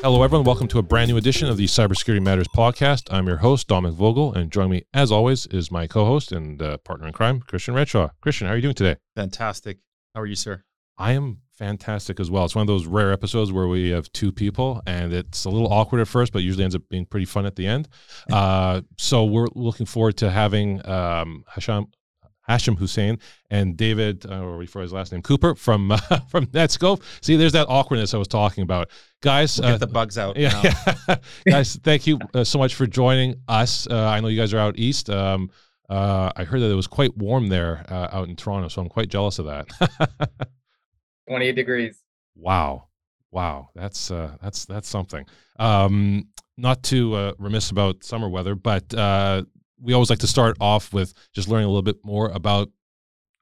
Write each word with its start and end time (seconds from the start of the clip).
Hello, 0.00 0.22
everyone. 0.22 0.44
Welcome 0.44 0.68
to 0.68 0.78
a 0.78 0.82
brand 0.82 1.10
new 1.10 1.16
edition 1.16 1.48
of 1.48 1.56
the 1.56 1.64
Cybersecurity 1.64 2.22
Matters 2.22 2.46
podcast. 2.46 3.12
I'm 3.12 3.26
your 3.26 3.38
host, 3.38 3.66
Dominic 3.66 3.96
Vogel, 3.96 4.32
and 4.32 4.48
joining 4.48 4.70
me, 4.70 4.82
as 4.94 5.10
always, 5.10 5.46
is 5.46 5.72
my 5.72 5.88
co 5.88 6.04
host 6.04 6.30
and 6.30 6.62
uh, 6.62 6.76
partner 6.78 7.08
in 7.08 7.12
crime, 7.12 7.40
Christian 7.40 7.74
Redshaw. 7.74 8.10
Christian, 8.20 8.46
how 8.46 8.52
are 8.52 8.56
you 8.56 8.62
doing 8.62 8.76
today? 8.76 9.00
Fantastic. 9.16 9.78
How 10.14 10.20
are 10.20 10.26
you, 10.26 10.36
sir? 10.36 10.62
I 10.98 11.12
am 11.12 11.38
fantastic 11.52 12.20
as 12.20 12.30
well. 12.30 12.44
It's 12.44 12.54
one 12.54 12.62
of 12.62 12.68
those 12.68 12.86
rare 12.86 13.10
episodes 13.10 13.50
where 13.50 13.66
we 13.66 13.90
have 13.90 14.10
two 14.12 14.30
people, 14.30 14.80
and 14.86 15.12
it's 15.12 15.44
a 15.44 15.50
little 15.50 15.72
awkward 15.72 16.00
at 16.00 16.06
first, 16.06 16.32
but 16.32 16.44
usually 16.44 16.62
ends 16.62 16.76
up 16.76 16.82
being 16.88 17.04
pretty 17.04 17.26
fun 17.26 17.44
at 17.44 17.56
the 17.56 17.66
end. 17.66 17.88
Uh, 18.32 18.82
so 18.98 19.24
we're 19.24 19.48
looking 19.54 19.86
forward 19.86 20.16
to 20.18 20.30
having 20.30 20.86
um, 20.86 21.44
Hasham 21.50 21.86
Hashim 22.48 22.78
Hussein 22.78 23.18
and 23.50 23.76
David, 23.76 24.24
uh, 24.26 24.40
or 24.40 24.66
for 24.66 24.80
his 24.80 24.92
last 24.92 25.12
name, 25.12 25.22
Cooper 25.22 25.54
from 25.54 25.92
uh, 25.92 25.98
from 26.28 26.46
Netskope. 26.46 27.02
See, 27.20 27.36
there's 27.36 27.52
that 27.52 27.66
awkwardness 27.68 28.14
I 28.14 28.18
was 28.18 28.28
talking 28.28 28.62
about, 28.62 28.88
guys. 29.20 29.60
We'll 29.60 29.70
get 29.70 29.74
uh, 29.74 29.78
the 29.78 29.86
bugs 29.86 30.16
out. 30.18 30.36
Yeah, 30.36 30.60
yeah. 30.62 31.16
guys. 31.46 31.76
Thank 31.76 32.06
you 32.06 32.18
uh, 32.34 32.44
so 32.44 32.58
much 32.58 32.74
for 32.74 32.86
joining 32.86 33.36
us. 33.48 33.86
Uh, 33.86 34.06
I 34.06 34.20
know 34.20 34.28
you 34.28 34.38
guys 34.38 34.54
are 34.54 34.58
out 34.58 34.78
east. 34.78 35.10
Um, 35.10 35.50
uh, 35.88 36.30
I 36.36 36.44
heard 36.44 36.60
that 36.60 36.70
it 36.70 36.74
was 36.74 36.86
quite 36.86 37.16
warm 37.16 37.48
there 37.48 37.84
out 37.88 38.28
in 38.28 38.36
Toronto, 38.36 38.68
so 38.68 38.82
I'm 38.82 38.88
quite 38.88 39.08
jealous 39.08 39.38
of 39.38 39.46
that. 39.46 39.68
28 41.28 41.52
degrees. 41.52 42.02
Wow, 42.34 42.88
wow, 43.30 43.70
that's 43.74 44.08
that's 44.08 44.64
that's 44.64 44.88
something. 44.88 45.26
Um, 45.58 46.28
not 46.56 46.82
too 46.82 47.34
remiss 47.38 47.70
about 47.70 48.04
summer 48.04 48.28
weather, 48.28 48.54
but 48.54 48.94
we 49.80 49.92
always 49.92 50.10
like 50.10 50.18
to 50.20 50.26
start 50.26 50.56
off 50.60 50.92
with 50.92 51.14
just 51.32 51.48
learning 51.48 51.66
a 51.66 51.68
little 51.68 51.82
bit 51.82 52.04
more 52.04 52.28
about 52.28 52.68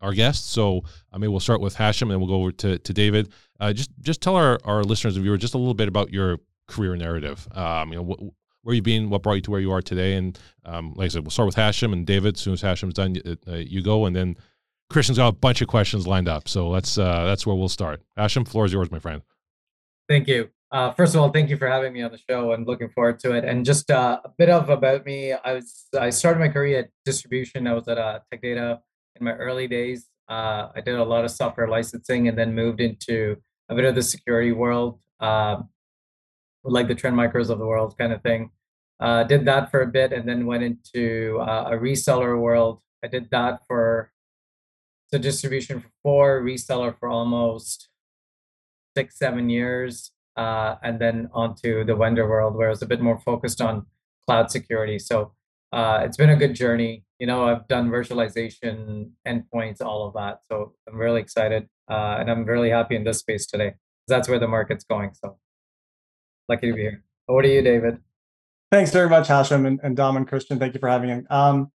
our 0.00 0.12
guests. 0.12 0.48
So 0.48 0.82
I 1.12 1.18
mean, 1.18 1.30
we'll 1.30 1.40
start 1.40 1.60
with 1.60 1.76
Hashim, 1.76 2.10
and 2.10 2.18
we'll 2.18 2.28
go 2.28 2.37
over 2.37 2.52
to, 2.52 2.78
to 2.78 2.93
David. 2.93 3.32
Uh, 3.59 3.73
just 3.73 3.90
just 4.01 4.20
tell 4.20 4.37
our, 4.37 4.59
our 4.65 4.84
listeners 4.84 5.16
and 5.16 5.23
viewers 5.23 5.40
just 5.40 5.54
a 5.54 5.59
little 5.59 5.74
bit 5.74 5.88
about 5.88 6.12
your 6.12 6.38
career 6.68 6.96
narrative. 6.96 7.46
Um, 7.52 7.93
you 7.93 7.98
know, 7.98 8.04
wh- 8.04 8.65
where 8.65 8.74
you've 8.74 8.84
been, 8.84 9.10
what 9.10 9.23
brought 9.23 9.34
you 9.34 9.43
to 9.43 9.51
where 9.51 9.60
you 9.60 9.73
are 9.73 9.80
today, 9.80 10.15
and 10.15 10.38
um, 10.65 10.93
like 10.96 11.06
I 11.06 11.09
said, 11.09 11.23
we'll 11.23 11.30
start 11.30 11.46
with 11.46 11.56
Hashim 11.56 11.93
and 11.93 12.06
David. 12.06 12.37
As 12.37 12.40
soon 12.40 12.52
as 12.52 12.62
Hashim's 12.62 12.95
done, 12.95 13.16
uh, 13.48 13.54
you 13.54 13.82
go, 13.82 14.06
and 14.06 14.15
then 14.15 14.37
Christian's 14.90 15.18
got 15.18 15.28
a 15.28 15.32
bunch 15.32 15.62
of 15.62 15.68
questions 15.68 16.06
lined 16.06 16.28
up. 16.28 16.48
So 16.48 16.68
let's 16.68 16.98
uh, 16.98 17.24
that's 17.24 17.46
where 17.46 17.56
we'll 17.56 17.68
start. 17.68 18.02
Hashim, 18.18 18.46
floor 18.46 18.65
is 18.65 18.73
yours, 18.73 18.90
my 18.90 18.98
friend. 18.98 19.23
Thank 20.09 20.28
you. 20.28 20.50
Uh, 20.72 20.90
first 20.92 21.14
of 21.14 21.20
all, 21.20 21.30
thank 21.30 21.48
you 21.48 21.56
for 21.56 21.68
having 21.68 21.92
me 21.92 22.02
on 22.02 22.10
the 22.10 22.18
show 22.28 22.52
and 22.52 22.66
looking 22.66 22.88
forward 22.88 23.20
to 23.20 23.32
it. 23.32 23.45
And 23.45 23.64
just 23.64 23.90
uh, 23.90 24.20
a 24.24 24.28
bit 24.36 24.50
of 24.50 24.68
about 24.68 25.04
me, 25.06 25.32
I 25.32 25.52
was 25.52 25.86
I 25.98 26.10
started 26.10 26.40
my 26.40 26.48
career 26.48 26.80
at 26.80 26.90
distribution. 27.04 27.66
I 27.66 27.74
was 27.74 27.86
at 27.86 27.98
uh, 27.98 28.20
Tech 28.30 28.42
Data 28.42 28.80
in 29.14 29.24
my 29.24 29.32
early 29.32 29.68
days. 29.68 30.09
Uh, 30.28 30.68
I 30.74 30.80
did 30.80 30.96
a 30.96 31.04
lot 31.04 31.24
of 31.24 31.30
software 31.30 31.68
licensing 31.68 32.26
and 32.26 32.37
then 32.37 32.52
moved 32.54 32.80
into 32.80 33.37
a 33.68 33.76
bit 33.76 33.84
of 33.84 33.94
the 33.94 34.02
security 34.02 34.50
world, 34.50 34.98
uh, 35.20 35.62
like 36.64 36.88
the 36.88 36.96
Trend 36.96 37.16
Micros 37.16 37.48
of 37.48 37.59
the 37.59 37.66
world 37.66 37.96
kind 37.96 38.12
of 38.12 38.22
thing. 38.22 38.50
Uh, 38.98 39.22
did 39.22 39.44
that 39.44 39.70
for 39.70 39.82
a 39.82 39.87
bit 39.87 40.12
and 40.12 40.28
then 40.28 40.46
went 40.46 40.64
into 40.64 41.38
uh, 41.42 41.68
a 41.70 41.76
reseller 41.76 42.40
world. 42.40 42.80
I 43.04 43.09
did 43.09 43.30
that 43.30 43.60
for 43.68 44.10
the 45.12 45.18
distribution 45.20 45.80
for 45.80 45.90
four, 46.02 46.42
reseller 46.42 46.98
for 46.98 47.09
almost 47.09 47.88
six, 48.96 49.16
seven 49.16 49.48
years 49.48 50.10
uh, 50.37 50.76
and 50.82 51.01
then 51.01 51.29
onto 51.32 51.84
the 51.84 51.95
vendor 51.95 52.29
world 52.29 52.54
where 52.54 52.68
I 52.68 52.70
was 52.70 52.82
a 52.82 52.87
bit 52.87 53.01
more 53.01 53.18
focused 53.18 53.60
on 53.60 53.87
cloud 54.26 54.51
security. 54.51 54.98
So 54.98 55.32
uh, 55.73 56.01
it's 56.04 56.16
been 56.16 56.30
a 56.30 56.37
good 56.37 56.54
journey. 56.54 57.04
You 57.18 57.26
know, 57.26 57.45
I've 57.45 57.66
done 57.68 57.90
virtualization, 57.90 59.10
endpoints, 59.26 59.80
all 59.80 60.06
of 60.06 60.15
that. 60.15 60.40
So 60.51 60.74
I'm 60.88 60.96
really 60.96 61.20
excited, 61.20 61.68
uh, 61.90 62.16
and 62.18 62.30
I'm 62.30 62.45
really 62.45 62.70
happy 62.70 62.96
in 62.96 63.04
this 63.04 63.18
space 63.18 63.46
today. 63.46 63.74
That's 64.09 64.28
where 64.28 64.38
the 64.38 64.49
market's 64.49 64.84
going. 64.84 65.12
So 65.15 65.38
lucky 66.49 66.69
to 66.69 66.75
be 66.75 66.82
here. 66.82 67.03
Over 67.28 67.43
to 67.43 67.53
you, 67.53 67.62
David. 67.62 67.99
Thanks 68.71 68.91
very 68.91 69.09
much, 69.09 69.28
Hashim 69.28 69.66
and, 69.66 69.81
and 69.82 69.97
Dom 69.97 70.16
and 70.16 70.28
Christian. 70.28 70.59
Thank 70.59 70.75
you 70.75 70.81
for 70.81 70.88
having 70.88 71.09
me. 71.09 71.22
Um, 71.31 71.72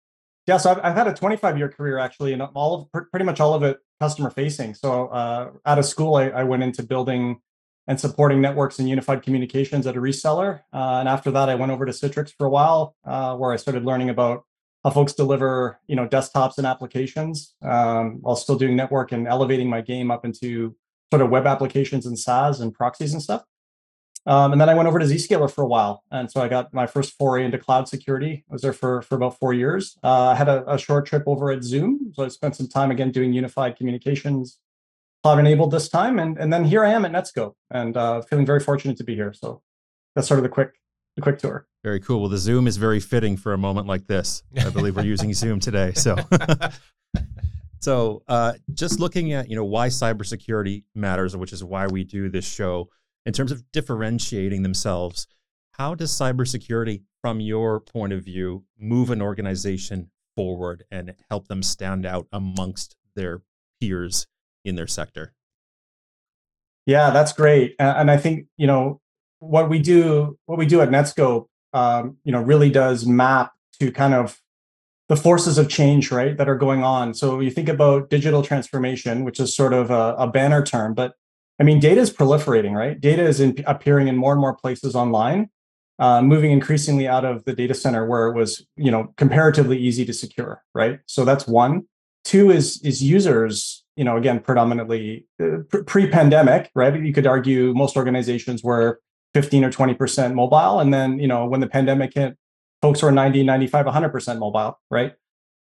yeah, 0.47 0.57
so 0.57 0.71
I've, 0.71 0.79
I've 0.83 0.95
had 0.95 1.07
a 1.07 1.13
25 1.13 1.57
year 1.57 1.69
career 1.69 1.99
actually, 1.99 2.33
and 2.33 2.41
all 2.41 2.89
of 2.93 3.09
pretty 3.11 3.25
much 3.25 3.39
all 3.39 3.53
of 3.53 3.63
it 3.63 3.77
customer 3.99 4.29
facing. 4.29 4.73
So 4.73 5.07
uh, 5.07 5.51
out 5.65 5.77
of 5.77 5.85
school, 5.85 6.15
I, 6.15 6.29
I 6.29 6.43
went 6.43 6.63
into 6.63 6.83
building 6.83 7.41
and 7.89 7.99
supporting 7.99 8.39
networks 8.39 8.77
and 8.77 8.87
unified 8.87 9.23
communications 9.23 9.87
at 9.87 9.97
a 9.97 9.99
reseller. 9.99 10.59
Uh, 10.71 10.99
and 10.99 11.09
after 11.09 11.31
that, 11.31 11.49
I 11.49 11.55
went 11.55 11.71
over 11.71 11.87
to 11.87 11.91
Citrix 11.91 12.31
for 12.37 12.45
a 12.45 12.49
while, 12.49 12.95
uh, 13.03 13.35
where 13.35 13.51
I 13.51 13.55
started 13.55 13.83
learning 13.83 14.11
about 14.11 14.45
how 14.83 14.91
folks 14.91 15.11
deliver, 15.13 15.79
you 15.87 15.95
know, 15.95 16.07
desktops 16.07 16.59
and 16.59 16.67
applications, 16.67 17.55
um, 17.63 18.19
while 18.21 18.35
still 18.35 18.59
doing 18.59 18.75
network 18.75 19.11
and 19.11 19.27
elevating 19.27 19.67
my 19.67 19.81
game 19.81 20.11
up 20.11 20.23
into 20.23 20.75
sort 21.11 21.23
of 21.23 21.31
web 21.31 21.47
applications 21.47 22.05
and 22.05 22.17
SaaS 22.17 22.59
and 22.59 22.75
proxies 22.75 23.11
and 23.11 23.23
stuff. 23.23 23.43
Um, 24.27 24.51
and 24.51 24.61
then 24.61 24.69
I 24.69 24.75
went 24.75 24.87
over 24.87 24.99
to 24.99 25.05
Zscaler 25.05 25.51
for 25.51 25.63
a 25.63 25.67
while, 25.67 26.03
and 26.11 26.29
so 26.29 26.41
I 26.41 26.47
got 26.47 26.71
my 26.71 26.85
first 26.85 27.17
foray 27.17 27.43
into 27.43 27.57
cloud 27.57 27.87
security. 27.87 28.43
I 28.47 28.53
was 28.53 28.61
there 28.61 28.73
for 28.73 29.01
for 29.01 29.15
about 29.15 29.39
four 29.39 29.53
years. 29.53 29.97
Uh, 30.03 30.27
I 30.27 30.35
had 30.35 30.47
a, 30.47 30.73
a 30.73 30.77
short 30.77 31.07
trip 31.07 31.23
over 31.25 31.49
at 31.49 31.63
Zoom, 31.63 32.11
so 32.13 32.23
I 32.23 32.27
spent 32.27 32.55
some 32.55 32.67
time 32.67 32.91
again 32.91 33.11
doing 33.11 33.33
unified 33.33 33.77
communications 33.77 34.59
cloud 35.23 35.39
enabled 35.39 35.71
this 35.71 35.89
time. 35.89 36.19
And, 36.19 36.37
and 36.37 36.51
then 36.51 36.63
here 36.63 36.83
I 36.83 36.91
am 36.91 37.05
at 37.05 37.11
Netskope 37.11 37.53
and 37.71 37.95
uh, 37.97 38.21
feeling 38.21 38.45
very 38.45 38.59
fortunate 38.59 38.97
to 38.97 39.03
be 39.03 39.15
here. 39.15 39.33
So 39.33 39.61
that's 40.15 40.27
sort 40.27 40.39
of 40.39 40.43
the 40.43 40.49
quick 40.49 40.71
the 41.15 41.21
quick 41.21 41.39
tour. 41.39 41.67
Very 41.83 41.99
cool. 41.99 42.21
Well, 42.21 42.29
the 42.29 42.37
Zoom 42.37 42.67
is 42.67 42.77
very 42.77 42.99
fitting 42.99 43.37
for 43.37 43.53
a 43.53 43.57
moment 43.57 43.87
like 43.87 44.07
this. 44.07 44.43
I 44.57 44.69
believe 44.69 44.95
we're 44.95 45.03
using 45.03 45.33
Zoom 45.33 45.59
today. 45.59 45.93
So 45.93 46.15
so 47.79 48.23
uh, 48.27 48.53
just 48.73 48.99
looking 48.99 49.33
at 49.33 49.49
you 49.49 49.55
know 49.55 49.65
why 49.65 49.87
cybersecurity 49.87 50.83
matters, 50.95 51.35
which 51.35 51.53
is 51.53 51.63
why 51.63 51.87
we 51.87 52.03
do 52.03 52.29
this 52.29 52.47
show, 52.47 52.89
in 53.25 53.33
terms 53.33 53.51
of 53.51 53.63
differentiating 53.71 54.63
themselves, 54.63 55.27
how 55.73 55.95
does 55.95 56.11
cybersecurity, 56.11 57.03
from 57.21 57.39
your 57.39 57.79
point 57.79 58.13
of 58.13 58.23
view, 58.23 58.65
move 58.77 59.09
an 59.09 59.21
organization 59.21 60.09
forward 60.35 60.83
and 60.91 61.15
help 61.29 61.47
them 61.47 61.63
stand 61.63 62.05
out 62.05 62.27
amongst 62.31 62.95
their 63.15 63.41
peers 63.81 64.27
in 64.69 64.75
their 64.75 64.87
sector. 64.87 65.33
Yeah, 66.85 67.09
that's 67.09 67.33
great. 67.33 67.75
And 67.77 68.09
I 68.09 68.17
think, 68.17 68.47
you 68.57 68.67
know, 68.67 69.01
what 69.39 69.69
we 69.69 69.79
do, 69.79 70.37
what 70.45 70.57
we 70.57 70.65
do 70.65 70.81
at 70.81 70.89
Netskope, 70.89 71.47
um, 71.73 72.17
you 72.23 72.31
know, 72.31 72.41
really 72.41 72.69
does 72.69 73.05
map 73.05 73.51
to 73.79 73.91
kind 73.91 74.13
of 74.13 74.39
the 75.07 75.15
forces 75.15 75.57
of 75.57 75.69
change, 75.69 76.11
right, 76.11 76.37
that 76.37 76.47
are 76.47 76.57
going 76.57 76.83
on. 76.83 77.13
So 77.13 77.39
you 77.39 77.51
think 77.51 77.69
about 77.69 78.09
digital 78.09 78.41
transformation, 78.43 79.23
which 79.23 79.39
is 79.39 79.55
sort 79.55 79.73
of 79.73 79.91
a, 79.91 80.15
a 80.17 80.27
banner 80.27 80.63
term, 80.63 80.93
but 80.93 81.13
I 81.59 81.63
mean, 81.63 81.79
data 81.79 81.99
is 81.99 82.11
proliferating, 82.11 82.73
right? 82.73 82.99
Data 82.99 83.23
is 83.23 83.39
in, 83.39 83.61
appearing 83.67 84.07
in 84.07 84.15
more 84.15 84.31
and 84.31 84.39
more 84.39 84.55
places 84.55 84.95
online, 84.95 85.49
uh, 85.99 86.21
moving 86.21 86.51
increasingly 86.51 87.07
out 87.07 87.25
of 87.25 87.43
the 87.43 87.53
data 87.53 87.73
center 87.73 88.05
where 88.05 88.27
it 88.27 88.33
was, 88.33 88.65
you 88.77 88.89
know, 88.89 89.13
comparatively 89.17 89.77
easy 89.77 90.05
to 90.05 90.13
secure, 90.13 90.63
right? 90.73 90.99
So 91.05 91.25
that's 91.25 91.45
one. 91.45 91.83
Two 92.23 92.49
is 92.51 92.81
is 92.83 93.03
users 93.03 93.83
you 93.99 94.05
know, 94.05 94.15
again, 94.15 94.39
predominantly 94.39 95.25
uh, 95.43 95.57
pre-pandemic, 95.85 96.71
right? 96.73 97.03
You 97.03 97.11
could 97.11 97.27
argue 97.27 97.73
most 97.73 97.97
organizations 97.97 98.63
were 98.63 99.01
15 99.33 99.65
or 99.65 99.69
20% 99.69 100.33
mobile. 100.33 100.79
And 100.79 100.93
then, 100.93 101.19
you 101.19 101.27
know, 101.27 101.45
when 101.45 101.59
the 101.59 101.67
pandemic 101.67 102.13
hit, 102.13 102.37
folks 102.81 103.03
were 103.03 103.11
90, 103.11 103.43
95, 103.43 103.85
100% 103.87 104.39
mobile, 104.39 104.79
right? 104.89 105.15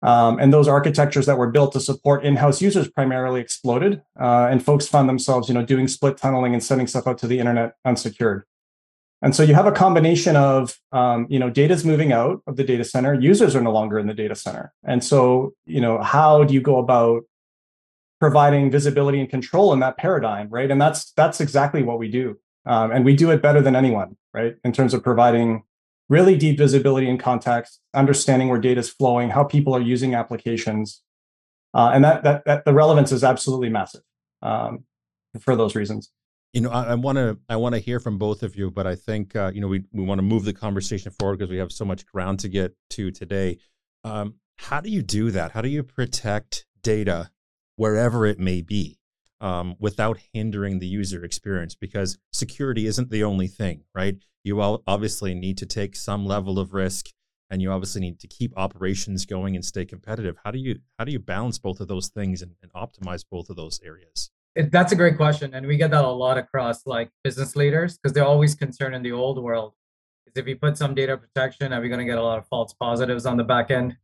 Um, 0.03 0.39
and 0.39 0.53
those 0.53 0.69
architectures 0.69 1.27
that 1.27 1.37
were 1.37 1.51
built 1.51 1.73
to 1.73 1.81
support 1.81 2.25
in-house 2.25 2.63
users 2.63 2.89
primarily 2.89 3.41
exploded, 3.41 4.03
uh, 4.21 4.47
and 4.49 4.65
folks 4.65 4.87
found 4.87 5.09
themselves, 5.09 5.49
you 5.49 5.55
know, 5.55 5.65
doing 5.65 5.89
split 5.89 6.17
tunneling 6.17 6.53
and 6.53 6.63
sending 6.63 6.87
stuff 6.87 7.09
out 7.09 7.19
to 7.19 7.27
the 7.27 7.41
internet 7.41 7.75
unsecured. 7.85 8.45
And 9.21 9.35
so 9.35 9.43
you 9.43 9.55
have 9.55 9.67
a 9.67 9.73
combination 9.73 10.37
of, 10.37 10.79
um, 10.93 11.27
you 11.29 11.41
know, 11.41 11.51
data's 11.51 11.85
moving 11.85 12.13
out 12.13 12.41
of 12.47 12.55
the 12.55 12.65
data 12.65 12.85
center, 12.85 13.15
users 13.15 13.57
are 13.57 13.63
no 13.63 13.73
longer 13.73 13.99
in 13.99 14.07
the 14.07 14.15
data 14.15 14.37
center, 14.37 14.73
and 14.85 15.03
so, 15.03 15.55
you 15.67 15.81
know, 15.81 16.01
how 16.01 16.45
do 16.45 16.55
you 16.55 16.61
go 16.61 16.79
about 16.79 17.23
providing 18.23 18.71
visibility 18.71 19.19
and 19.19 19.29
control 19.29 19.73
in 19.73 19.81
that 19.81 19.97
paradigm, 19.97 20.49
right? 20.49 20.71
And 20.71 20.81
that's 20.81 21.11
that's 21.17 21.41
exactly 21.41 21.83
what 21.83 21.99
we 21.99 22.09
do, 22.09 22.39
um, 22.65 22.93
and 22.93 23.05
we 23.05 23.17
do 23.17 23.33
it 23.33 23.43
better 23.43 23.61
than 23.61 23.75
anyone, 23.75 24.17
right? 24.33 24.55
In 24.63 24.73
terms 24.73 24.95
of 24.95 25.03
providing 25.03 25.65
really 26.09 26.37
deep 26.37 26.57
visibility 26.57 27.11
and 27.11 27.19
context, 27.19 27.81
understanding 27.95 28.49
where 28.49 28.61
data 28.61 28.79
is 28.79 28.89
flowing, 28.89 29.31
how 29.31 29.43
people 29.43 29.75
are 29.75 29.81
using 29.81 30.15
applications, 30.15 31.03
uh, 31.75 31.91
and 31.93 32.05
that, 32.05 32.23
that 32.23 32.45
that 32.45 32.65
the 32.65 32.73
relevance 32.73 33.11
is 33.11 33.25
absolutely 33.25 33.71
massive 33.71 34.03
um, 34.41 34.85
for 35.41 35.57
those 35.57 35.75
reasons. 35.75 36.13
You 36.53 36.61
know, 36.61 36.71
I 36.71 36.95
want 36.95 37.19
to 37.19 37.39
I 37.49 37.57
want 37.57 37.75
to 37.75 37.81
hear 37.81 37.99
from 37.99 38.19
both 38.19 38.45
of 38.45 38.55
you, 38.55 38.71
but 38.71 38.87
I 38.87 38.95
think 38.95 39.35
uh, 39.35 39.51
you 39.53 39.61
know 39.61 39.67
we 39.67 39.83
we 39.91 40.05
want 40.05 40.21
to 40.21 40.23
move 40.23 40.45
the 40.45 40.53
conversation 40.53 41.11
forward 41.11 41.41
because 41.41 41.51
we 41.51 41.59
have 41.59 41.73
so 41.73 41.85
much 41.85 42.07
ground 42.07 42.39
to 42.39 42.49
get 42.49 42.77
to 42.91 43.11
today. 43.11 43.59
Um, 44.05 44.35
how 44.59 44.81
do 44.81 44.91
you 44.91 45.03
do 45.03 45.33
that? 45.33 45.51
How 45.51 45.61
do 45.61 45.69
you 45.69 45.83
protect 45.83 46.67
data 46.85 47.33
wherever 47.77 48.27
it 48.27 48.39
may 48.39 48.63
be 48.63 48.99
um, 49.41 49.75
without 49.79 50.19
hindering 50.33 50.79
the 50.79 50.87
user 50.87 51.25
experience 51.25 51.75
because 51.75 52.19
security 52.33 52.87
isn't 52.87 53.11
the 53.11 53.25
only 53.25 53.49
thing, 53.49 53.83
right? 53.95 54.17
You 54.45 54.61
obviously 54.61 55.35
need 55.35 55.59
to 55.59 55.67
take 55.67 55.97
some 55.97 56.27
level 56.27 56.59
of 56.59 56.73
risk 56.75 57.11
and 57.51 57.61
you 57.61 57.71
obviously 57.71 58.01
need 58.01 58.19
to 58.21 58.27
keep 58.27 58.57
operations 58.57 59.27
going 59.27 59.55
and 59.55 59.65
stay 59.65 59.85
competitive. 59.85 60.37
How 60.45 60.51
do 60.51 60.59
you 60.59 60.79
how 60.99 61.05
do 61.05 61.13
you 61.13 61.19
balance 61.19 61.59
both 61.59 61.81
of 61.81 61.89
those 61.89 62.09
things 62.09 62.41
and, 62.41 62.53
and 62.63 62.73
optimize 62.73 63.25
both 63.31 63.51
of 63.51 63.57
those 63.57 63.81
areas? 63.85 64.31
that's 64.55 64.93
a 64.93 64.97
great 64.97 65.17
question, 65.17 65.55
and 65.55 65.67
we 65.67 65.79
get 65.79 65.91
that 65.93 66.05
a 66.05 66.09
lot 66.09 66.37
across 66.37 66.87
like 66.87 67.11
business 67.25 67.57
leaders 67.57 67.97
because 67.97 68.13
they're 68.13 68.25
always 68.25 68.55
concerned 68.55 68.95
in 68.95 69.03
the 69.03 69.13
old 69.13 69.43
world 69.43 69.73
is 70.27 70.33
if 70.37 70.47
you 70.47 70.57
put 70.57 70.77
some 70.77 70.95
data 70.95 71.17
protection, 71.17 71.73
are 71.73 71.81
we 71.81 71.89
going 71.89 72.01
to 72.01 72.05
get 72.05 72.19
a 72.19 72.23
lot 72.23 72.39
of 72.39 72.47
false 72.49 72.75
positives 72.75 73.27
on 73.27 73.37
the 73.37 73.45
back 73.45 73.71
end, 73.71 73.97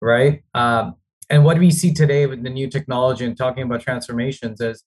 right? 0.00 0.42
Um, 0.54 0.96
and 1.30 1.44
what 1.44 1.58
we 1.58 1.70
see 1.70 1.92
today 1.92 2.26
with 2.26 2.42
the 2.42 2.50
new 2.50 2.68
technology 2.68 3.24
and 3.24 3.36
talking 3.36 3.64
about 3.64 3.80
transformations 3.80 4.60
is 4.60 4.84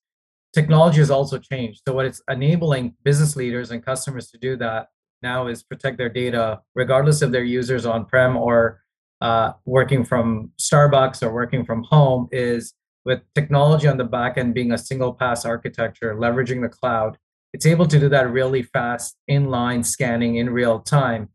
technology 0.53 0.99
has 0.99 1.11
also 1.11 1.37
changed. 1.37 1.81
So 1.87 1.93
what 1.93 2.05
it's 2.05 2.21
enabling 2.29 2.95
business 3.03 3.35
leaders 3.35 3.71
and 3.71 3.83
customers 3.83 4.29
to 4.31 4.37
do 4.37 4.55
that 4.57 4.87
now 5.21 5.47
is 5.47 5.63
protect 5.63 5.97
their 5.97 6.09
data, 6.09 6.61
regardless 6.75 7.21
of 7.21 7.31
their 7.31 7.43
users 7.43 7.85
on-prem 7.85 8.37
or 8.37 8.81
uh, 9.21 9.53
working 9.65 10.03
from 10.03 10.51
Starbucks 10.59 11.23
or 11.23 11.33
working 11.33 11.65
from 11.65 11.83
home, 11.83 12.27
is 12.31 12.73
with 13.03 13.21
technology 13.33 13.87
on 13.87 13.97
the 13.97 14.03
back 14.03 14.37
end 14.37 14.53
being 14.53 14.71
a 14.71 14.77
single 14.77 15.13
pass 15.13 15.45
architecture, 15.45 16.15
leveraging 16.15 16.61
the 16.61 16.69
cloud, 16.69 17.17
it's 17.53 17.65
able 17.65 17.87
to 17.87 17.99
do 17.99 18.09
that 18.09 18.29
really 18.29 18.61
fast 18.61 19.17
inline 19.29 19.83
scanning 19.85 20.35
in 20.35 20.49
real 20.49 20.79
time, 20.79 21.29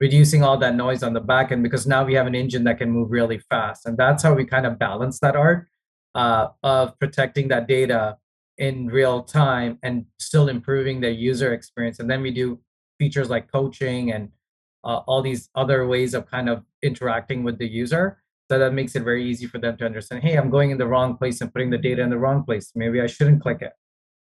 reducing 0.00 0.42
all 0.42 0.56
that 0.58 0.74
noise 0.74 1.02
on 1.02 1.12
the 1.12 1.20
back 1.20 1.50
end 1.50 1.62
because 1.62 1.86
now 1.86 2.04
we 2.04 2.14
have 2.14 2.26
an 2.26 2.34
engine 2.34 2.64
that 2.64 2.78
can 2.78 2.90
move 2.90 3.10
really 3.10 3.38
fast. 3.38 3.86
And 3.86 3.96
that's 3.96 4.22
how 4.22 4.34
we 4.34 4.44
kind 4.44 4.66
of 4.66 4.78
balance 4.78 5.18
that 5.20 5.36
art 5.36 5.68
uh, 6.14 6.48
of 6.62 6.98
protecting 6.98 7.48
that 7.48 7.66
data 7.66 8.16
in 8.58 8.86
real 8.86 9.22
time 9.22 9.78
and 9.82 10.04
still 10.18 10.48
improving 10.48 11.00
the 11.00 11.10
user 11.10 11.52
experience. 11.52 11.98
And 12.00 12.10
then 12.10 12.22
we 12.22 12.30
do 12.30 12.60
features 12.98 13.30
like 13.30 13.50
coaching 13.50 14.12
and 14.12 14.30
uh, 14.84 14.98
all 15.06 15.22
these 15.22 15.48
other 15.54 15.86
ways 15.86 16.14
of 16.14 16.30
kind 16.30 16.48
of 16.48 16.64
interacting 16.82 17.42
with 17.42 17.58
the 17.58 17.66
user 17.66 18.18
so 18.50 18.58
that 18.58 18.72
makes 18.72 18.96
it 18.96 19.02
very 19.02 19.28
easy 19.28 19.46
for 19.46 19.58
them 19.58 19.76
to 19.76 19.84
understand, 19.84 20.22
hey, 20.22 20.36
I'm 20.36 20.48
going 20.48 20.70
in 20.70 20.78
the 20.78 20.86
wrong 20.86 21.16
place 21.16 21.40
and 21.42 21.52
putting 21.52 21.68
the 21.68 21.76
data 21.76 22.02
in 22.02 22.08
the 22.08 22.18
wrong 22.18 22.44
place. 22.44 22.72
Maybe 22.74 23.00
I 23.00 23.06
shouldn't 23.06 23.42
click 23.42 23.60
it. 23.60 23.72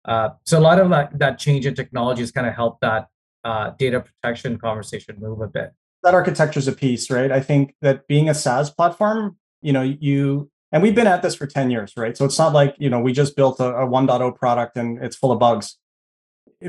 Uh, 0.05 0.31
so 0.47 0.59
a 0.59 0.61
lot 0.61 0.79
of 0.79 0.91
that, 0.91 1.19
that 1.19 1.39
change 1.39 1.67
in 1.67 1.75
technology 1.75 2.23
has 2.23 2.31
kind 2.31 2.47
of 2.47 2.55
helped 2.55 2.83
that 2.83 3.09
uh, 3.45 3.71
data 3.79 4.01
protection 4.01 4.59
conversation 4.59 5.17
move 5.19 5.41
a 5.41 5.49
bit. 5.49 5.73
That 6.03 6.15
architecture 6.15 6.59
is 6.59 6.69
a 6.69 6.73
piece, 6.73 7.11
right? 7.11 7.31
I 7.31 7.41
think 7.41 7.75
that 7.81 8.07
being 8.09 8.29
a 8.29 8.35
SaaS 8.35 8.71
platform, 8.71 9.37
you 9.61 9.73
know, 9.73 9.83
you 9.83 10.51
and 10.73 10.83
we've 10.83 10.95
been 10.95 11.07
at 11.07 11.23
this 11.23 11.35
for 11.35 11.47
10 11.47 11.71
years, 11.71 11.93
right? 11.97 12.17
So 12.17 12.25
it's 12.25 12.39
not 12.39 12.55
like, 12.55 12.75
you 12.79 12.89
know, 12.89 12.99
we 12.99 13.13
just 13.13 13.37
built 13.37 13.61
a, 13.61 13.75
a 13.75 13.87
1.0 13.87 14.37
product 14.37 14.77
and 14.77 14.99
it's 15.05 15.15
full 15.15 15.31
of 15.31 15.39
bugs. 15.39 15.77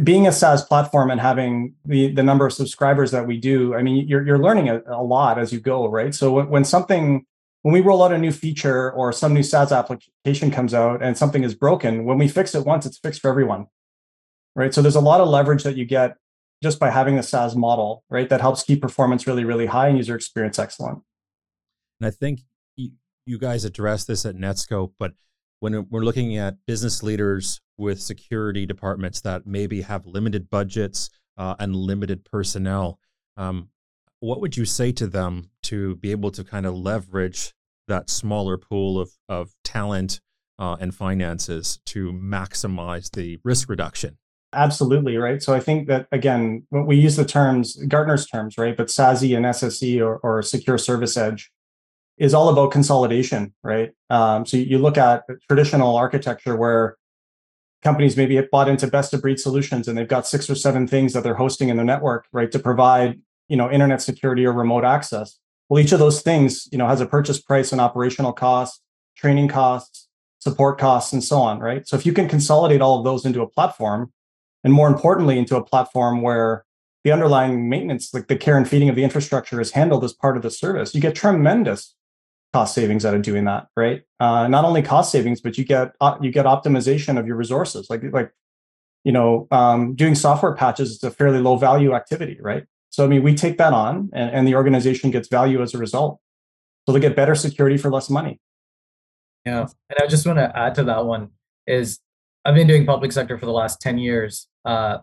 Being 0.04 0.28
a 0.28 0.32
SaaS 0.32 0.64
platform 0.66 1.10
and 1.10 1.22
having 1.22 1.76
the, 1.86 2.12
the 2.12 2.24
number 2.24 2.46
of 2.46 2.52
subscribers 2.52 3.12
that 3.12 3.26
we 3.28 3.38
do, 3.38 3.74
I 3.76 3.82
mean, 3.82 4.08
you're, 4.08 4.26
you're 4.26 4.40
learning 4.40 4.68
a, 4.68 4.82
a 4.88 5.02
lot 5.02 5.40
as 5.40 5.54
you 5.54 5.62
go, 5.62 5.88
right? 5.88 6.14
So 6.14 6.44
when 6.44 6.66
something 6.66 7.26
when 7.64 7.74
we 7.74 7.80
roll 7.80 8.04
out 8.04 8.12
a 8.12 8.18
new 8.18 8.32
feature 8.32 8.92
or 8.92 9.14
some 9.14 9.34
new 9.34 9.42
SaaS 9.42 9.72
application 9.72 10.52
comes 10.52 10.74
out 10.74 11.02
and 11.02 11.18
something 11.18 11.44
is 11.44 11.56
broken, 11.56 12.04
when 12.04 12.18
we 12.18 12.28
fix 12.28 12.54
it 12.54 12.66
once, 12.66 12.86
it's 12.86 12.98
fixed 12.98 13.22
for 13.22 13.30
everyone. 13.30 13.68
Right. 14.54 14.74
So 14.74 14.82
there's 14.82 14.98
a 14.98 15.02
lot 15.02 15.22
of 15.22 15.30
leverage 15.30 15.64
that 15.64 15.78
you 15.78 15.86
get 15.86 16.18
just 16.64 16.80
by 16.80 16.90
having 16.90 17.20
a 17.20 17.24
SaaS 17.24 17.56
model, 17.56 18.04
right? 18.10 18.30
That 18.30 18.42
helps 18.42 18.64
keep 18.64 18.82
performance 18.82 19.28
really, 19.28 19.44
really 19.44 19.66
high 19.68 19.90
and 19.90 19.98
user 19.98 20.16
experience 20.16 20.58
excellent. 20.58 21.04
And 22.00 22.08
I 22.08 22.12
think 22.12 22.40
you 23.26 23.38
guys 23.38 23.66
address 23.66 24.06
this 24.06 24.26
at 24.26 24.36
Netskope, 24.36 24.94
but 24.98 25.12
when 25.60 25.88
we're 25.90 26.04
looking 26.04 26.38
at 26.38 26.58
business 26.66 27.04
leaders 27.04 27.62
with 27.78 28.02
security 28.02 28.66
departments 28.66 29.22
that 29.22 29.46
maybe 29.46 29.82
have 29.82 30.06
limited 30.06 30.50
budgets 30.50 31.10
uh, 31.38 31.56
and 31.60 31.76
limited 31.76 32.26
personnel, 32.26 33.00
um, 33.38 33.70
what 34.20 34.42
would 34.42 34.58
you 34.58 34.66
say 34.66 34.92
to 34.94 35.08
them 35.08 35.50
to 35.64 35.96
be 35.98 36.12
able 36.12 36.32
to 36.32 36.44
kind 36.44 36.66
of 36.66 36.76
leverage 36.76 37.54
that 37.88 38.10
smaller 38.10 38.58
pool 38.58 39.00
of, 39.00 39.12
of 39.28 39.52
talent 39.64 40.22
uh, 40.60 40.78
and 40.80 40.96
finances 40.96 41.80
to 41.86 42.12
maximize 42.12 43.12
the 43.12 43.40
risk 43.44 43.70
reduction? 43.70 44.18
Absolutely, 44.54 45.18
right. 45.18 45.42
So 45.42 45.54
I 45.54 45.60
think 45.60 45.88
that 45.88 46.08
again, 46.12 46.66
we 46.72 46.96
use 46.96 47.16
the 47.16 47.26
terms, 47.26 47.76
Gartner's 47.88 48.26
terms, 48.26 48.58
right? 48.58 48.76
But 48.76 48.88
SASE 48.88 49.36
and 49.36 49.46
SSE 49.46 50.06
or, 50.06 50.18
or 50.18 50.42
Secure 50.42 50.78
Service 50.78 51.18
Edge 51.18 51.52
is 52.18 52.34
all 52.34 52.50
about 52.50 52.72
consolidation, 52.72 53.54
right? 53.64 53.92
Um, 54.10 54.46
so 54.46 54.58
you 54.58 54.78
look 54.78 54.98
at 54.98 55.24
traditional 55.48 55.96
architecture 55.96 56.56
where 56.56 56.98
companies 57.82 58.16
maybe 58.16 58.36
have 58.36 58.50
bought 58.52 58.70
into 58.70 58.88
best 58.88 59.14
of 59.14 59.22
breed 59.22 59.40
solutions 59.40 59.88
and 59.88 59.98
they've 59.98 60.08
got 60.08 60.28
six 60.28 60.50
or 60.50 60.56
seven 60.56 60.88
things 60.88 61.14
that 61.14 61.24
they're 61.24 61.34
hosting 61.34 61.70
in 61.70 61.76
their 61.76 61.86
network, 61.86 62.26
right, 62.32 62.52
to 62.52 62.60
provide 62.60 63.20
you 63.48 63.58
know 63.58 63.70
internet 63.70 64.02
security 64.02 64.46
or 64.46 64.54
remote 64.54 64.84
access 64.84 65.38
well 65.70 65.80
each 65.80 65.92
of 65.92 66.00
those 66.00 66.22
things 66.22 66.68
you 66.72 66.78
know 66.78 66.88
has 66.88 67.02
a 67.02 67.06
purchase 67.06 67.42
price 67.42 67.72
and 67.72 67.82
operational 67.82 68.34
cost 68.34 68.82
training 69.16 69.48
costs 69.48 70.08
support 70.40 70.78
costs 70.78 71.14
and 71.14 71.24
so 71.24 71.38
on 71.38 71.60
right 71.60 71.88
so 71.88 71.96
if 71.96 72.06
you 72.06 72.14
can 72.14 72.28
consolidate 72.28 72.82
all 72.82 72.98
of 72.98 73.06
those 73.06 73.26
into 73.26 73.42
a 73.42 73.48
platform 73.48 74.12
and 74.64 74.74
more 74.74 74.88
importantly 74.88 75.38
into 75.38 75.56
a 75.56 75.64
platform 75.64 76.22
where 76.22 76.66
the 77.04 77.12
underlying 77.12 77.70
maintenance 77.70 78.14
like 78.14 78.28
the 78.28 78.36
care 78.36 78.58
and 78.58 78.68
feeding 78.68 78.90
of 78.90 78.96
the 78.96 79.04
infrastructure 79.04 79.60
is 79.60 79.72
handled 79.72 80.04
as 80.04 80.14
part 80.14 80.38
of 80.38 80.44
the 80.44 80.52
service 80.52 80.94
you 80.96 81.02
get 81.02 81.16
tremendous 81.16 81.96
cost 82.54 82.76
savings 82.76 83.06
out 83.06 83.14
of 83.14 83.22
doing 83.22 83.46
that 83.46 83.68
right 83.76 84.04
uh, 84.20 84.48
not 84.48 84.64
only 84.66 84.82
cost 84.82 85.12
savings 85.12 85.42
but 85.42 85.58
you 85.58 85.66
get 85.66 85.92
uh, 86.02 86.16
you 86.22 86.32
get 86.32 86.46
optimization 86.46 87.20
of 87.20 87.28
your 87.28 87.36
resources 87.36 87.88
like 87.90 88.02
like 88.12 88.32
you 89.04 89.12
know 89.12 89.48
um, 89.52 89.96
doing 89.96 90.16
software 90.16 90.54
patches 90.56 90.92
is 90.92 91.04
a 91.04 91.12
fairly 91.12 91.40
low 91.40 91.58
value 91.58 91.94
activity 91.94 92.38
right 92.42 92.66
so, 92.94 93.04
I 93.04 93.08
mean, 93.08 93.24
we 93.24 93.34
take 93.34 93.58
that 93.58 93.74
on 93.74 94.12
and, 94.14 94.30
and 94.30 94.48
the 94.48 94.54
organization 94.54 95.10
gets 95.10 95.28
value 95.28 95.64
as 95.64 95.74
a 95.74 95.80
result. 95.80 96.20
So 96.86 96.94
they 96.94 97.00
get 97.00 97.16
better 97.16 97.34
security 97.34 97.76
for 97.76 97.90
less 97.90 98.08
money. 98.08 98.40
Yeah. 99.48 99.62
And 99.90 100.00
I 100.00 100.06
just 100.06 100.28
want 100.28 100.38
to 100.38 100.56
add 100.56 100.76
to 100.76 100.84
that 100.84 101.04
one 101.04 101.30
is 101.66 102.00
I've 102.46 102.54
been 102.54 102.68
doing 102.68 102.86
public 102.86 103.12
sector 103.12 103.40
for 103.40 103.48
the 103.48 103.52
last 103.52 103.82
10 103.82 103.98
years. 103.98 104.48
Uh, 104.66 105.00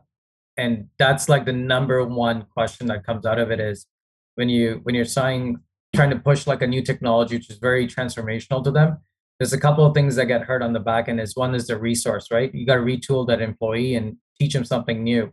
and 0.56 0.88
that's 0.98 1.28
like 1.28 1.44
the 1.44 1.52
number 1.52 2.04
one 2.04 2.46
question 2.52 2.86
that 2.88 3.04
comes 3.04 3.24
out 3.24 3.38
of 3.38 3.50
it 3.50 3.60
is 3.60 3.86
when 4.34 4.48
you 4.48 4.80
when 4.82 4.94
you're 4.94 5.04
signing 5.04 5.58
trying 5.94 6.10
to 6.10 6.18
push 6.18 6.46
like 6.46 6.62
a 6.62 6.66
new 6.66 6.82
technology 6.82 7.36
which 7.36 7.50
is 7.50 7.58
very 7.58 7.86
transformational 7.86 8.62
to 8.62 8.70
them 8.70 8.98
there's 9.38 9.52
a 9.52 9.60
couple 9.60 9.84
of 9.84 9.92
things 9.94 10.16
that 10.16 10.26
get 10.26 10.42
hurt 10.42 10.62
on 10.62 10.72
the 10.72 10.80
back 10.80 11.08
end 11.08 11.20
is 11.20 11.36
one 11.36 11.54
is 11.54 11.66
the 11.66 11.78
resource 11.78 12.28
right 12.30 12.54
you 12.54 12.64
got 12.64 12.76
to 12.76 12.80
retool 12.80 13.26
that 13.26 13.40
employee 13.40 13.94
and 13.94 14.16
teach 14.38 14.52
them 14.52 14.64
something 14.64 15.02
new 15.02 15.32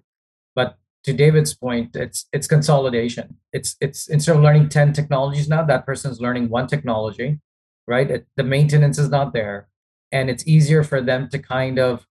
but 0.56 0.77
to 1.07 1.13
David's 1.13 1.53
point, 1.53 1.95
it's 1.95 2.25
it's 2.33 2.47
consolidation. 2.47 3.38
It's 3.53 3.77
it's 3.80 4.09
instead 4.09 4.35
of 4.35 4.41
learning 4.41 4.68
10 4.68 4.91
technologies 4.91 5.47
now, 5.47 5.63
that 5.63 5.85
person's 5.85 6.19
learning 6.19 6.50
one 6.50 6.68
technology, 6.68 7.39
right? 7.88 8.11
It, 8.11 8.28
the 8.35 8.44
maintenance 8.44 8.99
is 8.99 9.09
not 9.09 9.31
there. 9.31 9.69
And 10.11 10.30
it's 10.30 10.45
easier 10.45 10.83
for 10.83 10.99
them 11.02 11.30
to 11.30 11.40
kind 11.40 11.80
of 11.80 12.06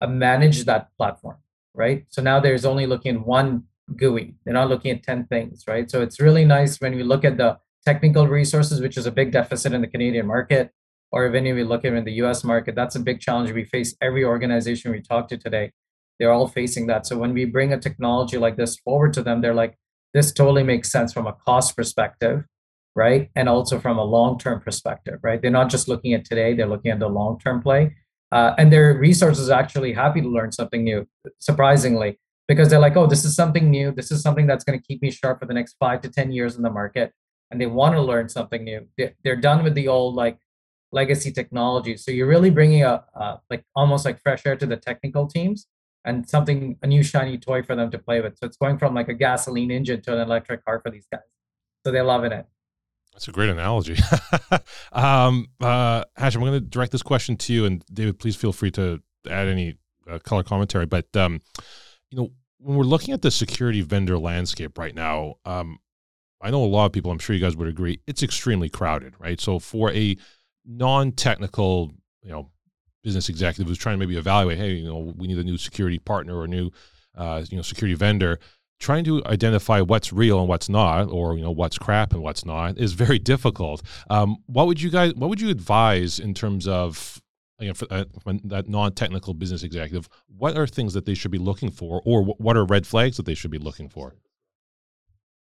uh, 0.00 0.08
manage 0.08 0.64
that 0.64 0.88
platform, 0.96 1.36
right? 1.74 2.04
So 2.08 2.22
now 2.22 2.40
there's 2.40 2.64
only 2.64 2.86
looking 2.86 3.16
at 3.16 3.26
one 3.26 3.64
GUI. 3.96 4.34
They're 4.44 4.54
not 4.54 4.68
looking 4.68 4.90
at 4.90 5.02
10 5.02 5.26
things, 5.26 5.64
right? 5.66 5.90
So 5.90 6.02
it's 6.02 6.20
really 6.20 6.44
nice 6.44 6.80
when 6.80 6.94
we 6.94 7.02
look 7.02 7.24
at 7.24 7.36
the 7.36 7.58
technical 7.84 8.28
resources, 8.28 8.80
which 8.80 8.96
is 8.96 9.06
a 9.06 9.12
big 9.12 9.32
deficit 9.32 9.72
in 9.72 9.80
the 9.80 9.88
Canadian 9.88 10.26
market, 10.26 10.70
or 11.10 11.26
if 11.26 11.32
we 11.32 11.64
look 11.64 11.84
at 11.84 11.92
in 11.92 12.04
the 12.04 12.12
US 12.24 12.44
market, 12.44 12.74
that's 12.74 12.96
a 12.96 13.00
big 13.00 13.20
challenge 13.20 13.50
we 13.52 13.64
face 13.64 13.94
every 14.00 14.24
organization 14.24 14.92
we 14.92 15.00
talk 15.00 15.28
to 15.28 15.36
today 15.36 15.72
they're 16.22 16.30
all 16.30 16.46
facing 16.46 16.86
that. 16.86 17.04
So 17.04 17.18
when 17.18 17.34
we 17.34 17.44
bring 17.44 17.72
a 17.72 17.78
technology 17.80 18.38
like 18.38 18.56
this 18.56 18.76
forward 18.76 19.12
to 19.14 19.22
them, 19.24 19.40
they're 19.40 19.54
like, 19.54 19.76
this 20.14 20.32
totally 20.32 20.62
makes 20.62 20.88
sense 20.88 21.12
from 21.12 21.26
a 21.26 21.32
cost 21.32 21.74
perspective, 21.74 22.44
right? 22.94 23.30
And 23.34 23.48
also 23.48 23.80
from 23.80 23.98
a 23.98 24.04
long 24.04 24.38
term 24.38 24.60
perspective, 24.60 25.18
right? 25.24 25.42
They're 25.42 25.50
not 25.50 25.68
just 25.68 25.88
looking 25.88 26.12
at 26.12 26.24
today, 26.24 26.54
they're 26.54 26.68
looking 26.68 26.92
at 26.92 27.00
the 27.00 27.08
long 27.08 27.40
term 27.40 27.60
play. 27.60 27.96
Uh, 28.32 28.54
and 28.56 28.72
their 28.72 28.94
resources 28.94 29.50
are 29.50 29.60
actually 29.60 29.92
happy 29.92 30.22
to 30.22 30.28
learn 30.28 30.50
something 30.50 30.82
new, 30.82 31.06
surprisingly, 31.38 32.18
because 32.48 32.70
they're 32.70 32.80
like, 32.80 32.96
oh, 32.96 33.06
this 33.06 33.24
is 33.24 33.36
something 33.36 33.70
new. 33.70 33.92
This 33.92 34.10
is 34.10 34.22
something 34.22 34.46
that's 34.46 34.64
going 34.64 34.78
to 34.78 34.84
keep 34.84 35.02
me 35.02 35.10
sharp 35.10 35.38
for 35.38 35.46
the 35.46 35.54
next 35.54 35.76
five 35.78 36.00
to 36.00 36.08
10 36.08 36.32
years 36.32 36.56
in 36.56 36.62
the 36.62 36.70
market. 36.70 37.12
And 37.50 37.60
they 37.60 37.66
want 37.66 37.94
to 37.94 38.00
learn 38.00 38.30
something 38.30 38.64
new. 38.64 38.88
They're 39.22 39.36
done 39.36 39.62
with 39.62 39.74
the 39.74 39.88
old, 39.88 40.14
like, 40.14 40.38
legacy 40.92 41.30
technology. 41.32 41.96
So 41.96 42.10
you're 42.10 42.26
really 42.26 42.50
bringing 42.50 42.82
a, 42.84 43.04
uh, 43.14 43.38
like 43.50 43.64
almost 43.74 44.04
like 44.04 44.20
fresh 44.20 44.42
air 44.46 44.56
to 44.56 44.66
the 44.66 44.76
technical 44.76 45.26
teams 45.26 45.66
and 46.04 46.28
something 46.28 46.76
a 46.82 46.86
new 46.86 47.02
shiny 47.02 47.38
toy 47.38 47.62
for 47.62 47.74
them 47.74 47.90
to 47.90 47.98
play 47.98 48.20
with. 48.20 48.38
So 48.38 48.46
it's 48.46 48.56
going 48.56 48.78
from 48.78 48.94
like 48.94 49.08
a 49.08 49.14
gasoline 49.14 49.70
engine 49.70 50.02
to 50.02 50.14
an 50.14 50.20
electric 50.20 50.64
car 50.64 50.80
for 50.80 50.90
these 50.90 51.06
guys. 51.10 51.22
So 51.84 51.92
they're 51.92 52.04
loving 52.04 52.32
it. 52.32 52.46
That's 53.12 53.28
a 53.28 53.32
great 53.32 53.50
analogy. 53.50 53.96
um, 54.92 55.48
uh, 55.60 56.04
Hash, 56.16 56.34
I'm 56.34 56.40
going 56.40 56.52
to 56.52 56.60
direct 56.60 56.92
this 56.92 57.02
question 57.02 57.36
to 57.36 57.52
you, 57.52 57.66
and 57.66 57.84
David, 57.92 58.18
please 58.18 58.36
feel 58.36 58.52
free 58.52 58.70
to 58.72 59.00
add 59.28 59.48
any 59.48 59.76
uh, 60.10 60.18
color 60.18 60.42
commentary. 60.42 60.86
But 60.86 61.14
um, 61.16 61.40
you 62.10 62.18
know, 62.18 62.30
when 62.58 62.76
we're 62.76 62.84
looking 62.84 63.12
at 63.12 63.22
the 63.22 63.30
security 63.30 63.80
vendor 63.82 64.18
landscape 64.18 64.78
right 64.78 64.94
now, 64.94 65.34
um, 65.44 65.78
I 66.40 66.50
know 66.50 66.64
a 66.64 66.66
lot 66.66 66.86
of 66.86 66.92
people. 66.92 67.10
I'm 67.10 67.18
sure 67.18 67.36
you 67.36 67.42
guys 67.42 67.56
would 67.56 67.68
agree. 67.68 68.00
It's 68.06 68.22
extremely 68.22 68.68
crowded, 68.68 69.14
right? 69.18 69.40
So 69.40 69.58
for 69.58 69.92
a 69.92 70.16
non-technical, 70.64 71.92
you 72.22 72.30
know, 72.30 72.50
business 73.02 73.28
executive 73.28 73.68
who's 73.68 73.78
trying 73.78 73.94
to 73.94 73.98
maybe 73.98 74.16
evaluate, 74.16 74.58
hey, 74.58 74.72
you 74.72 74.86
know, 74.86 75.12
we 75.16 75.26
need 75.26 75.38
a 75.38 75.44
new 75.44 75.58
security 75.58 75.98
partner 75.98 76.36
or 76.36 76.44
a 76.44 76.48
new, 76.48 76.70
uh, 77.16 77.44
you 77.50 77.56
know, 77.56 77.62
security 77.62 77.94
vendor. 77.94 78.38
Trying 78.82 79.04
to 79.04 79.24
identify 79.26 79.80
what's 79.80 80.12
real 80.12 80.40
and 80.40 80.48
what's 80.48 80.68
not, 80.68 81.08
or 81.08 81.36
you 81.36 81.42
know, 81.44 81.52
what's 81.52 81.78
crap 81.78 82.12
and 82.12 82.20
what's 82.20 82.44
not, 82.44 82.78
is 82.78 82.94
very 82.94 83.18
difficult. 83.32 83.80
Um, 84.10 84.38
what 84.46 84.66
would 84.66 84.82
you 84.82 84.90
guys? 84.90 85.14
What 85.14 85.30
would 85.30 85.40
you 85.40 85.50
advise 85.50 86.18
in 86.18 86.34
terms 86.34 86.66
of 86.66 87.22
you 87.60 87.68
know, 87.68 87.74
for, 87.74 87.86
uh, 87.92 88.04
that 88.44 88.68
non-technical 88.68 89.34
business 89.34 89.62
executive, 89.62 90.08
what 90.26 90.56
are 90.56 90.66
things 90.66 90.94
that 90.94 91.06
they 91.06 91.14
should 91.14 91.30
be 91.30 91.38
looking 91.38 91.70
for, 91.70 92.02
or 92.04 92.24
what 92.24 92.56
are 92.56 92.64
red 92.64 92.88
flags 92.88 93.16
that 93.18 93.26
they 93.26 93.34
should 93.34 93.52
be 93.52 93.58
looking 93.58 93.88
for? 93.88 94.16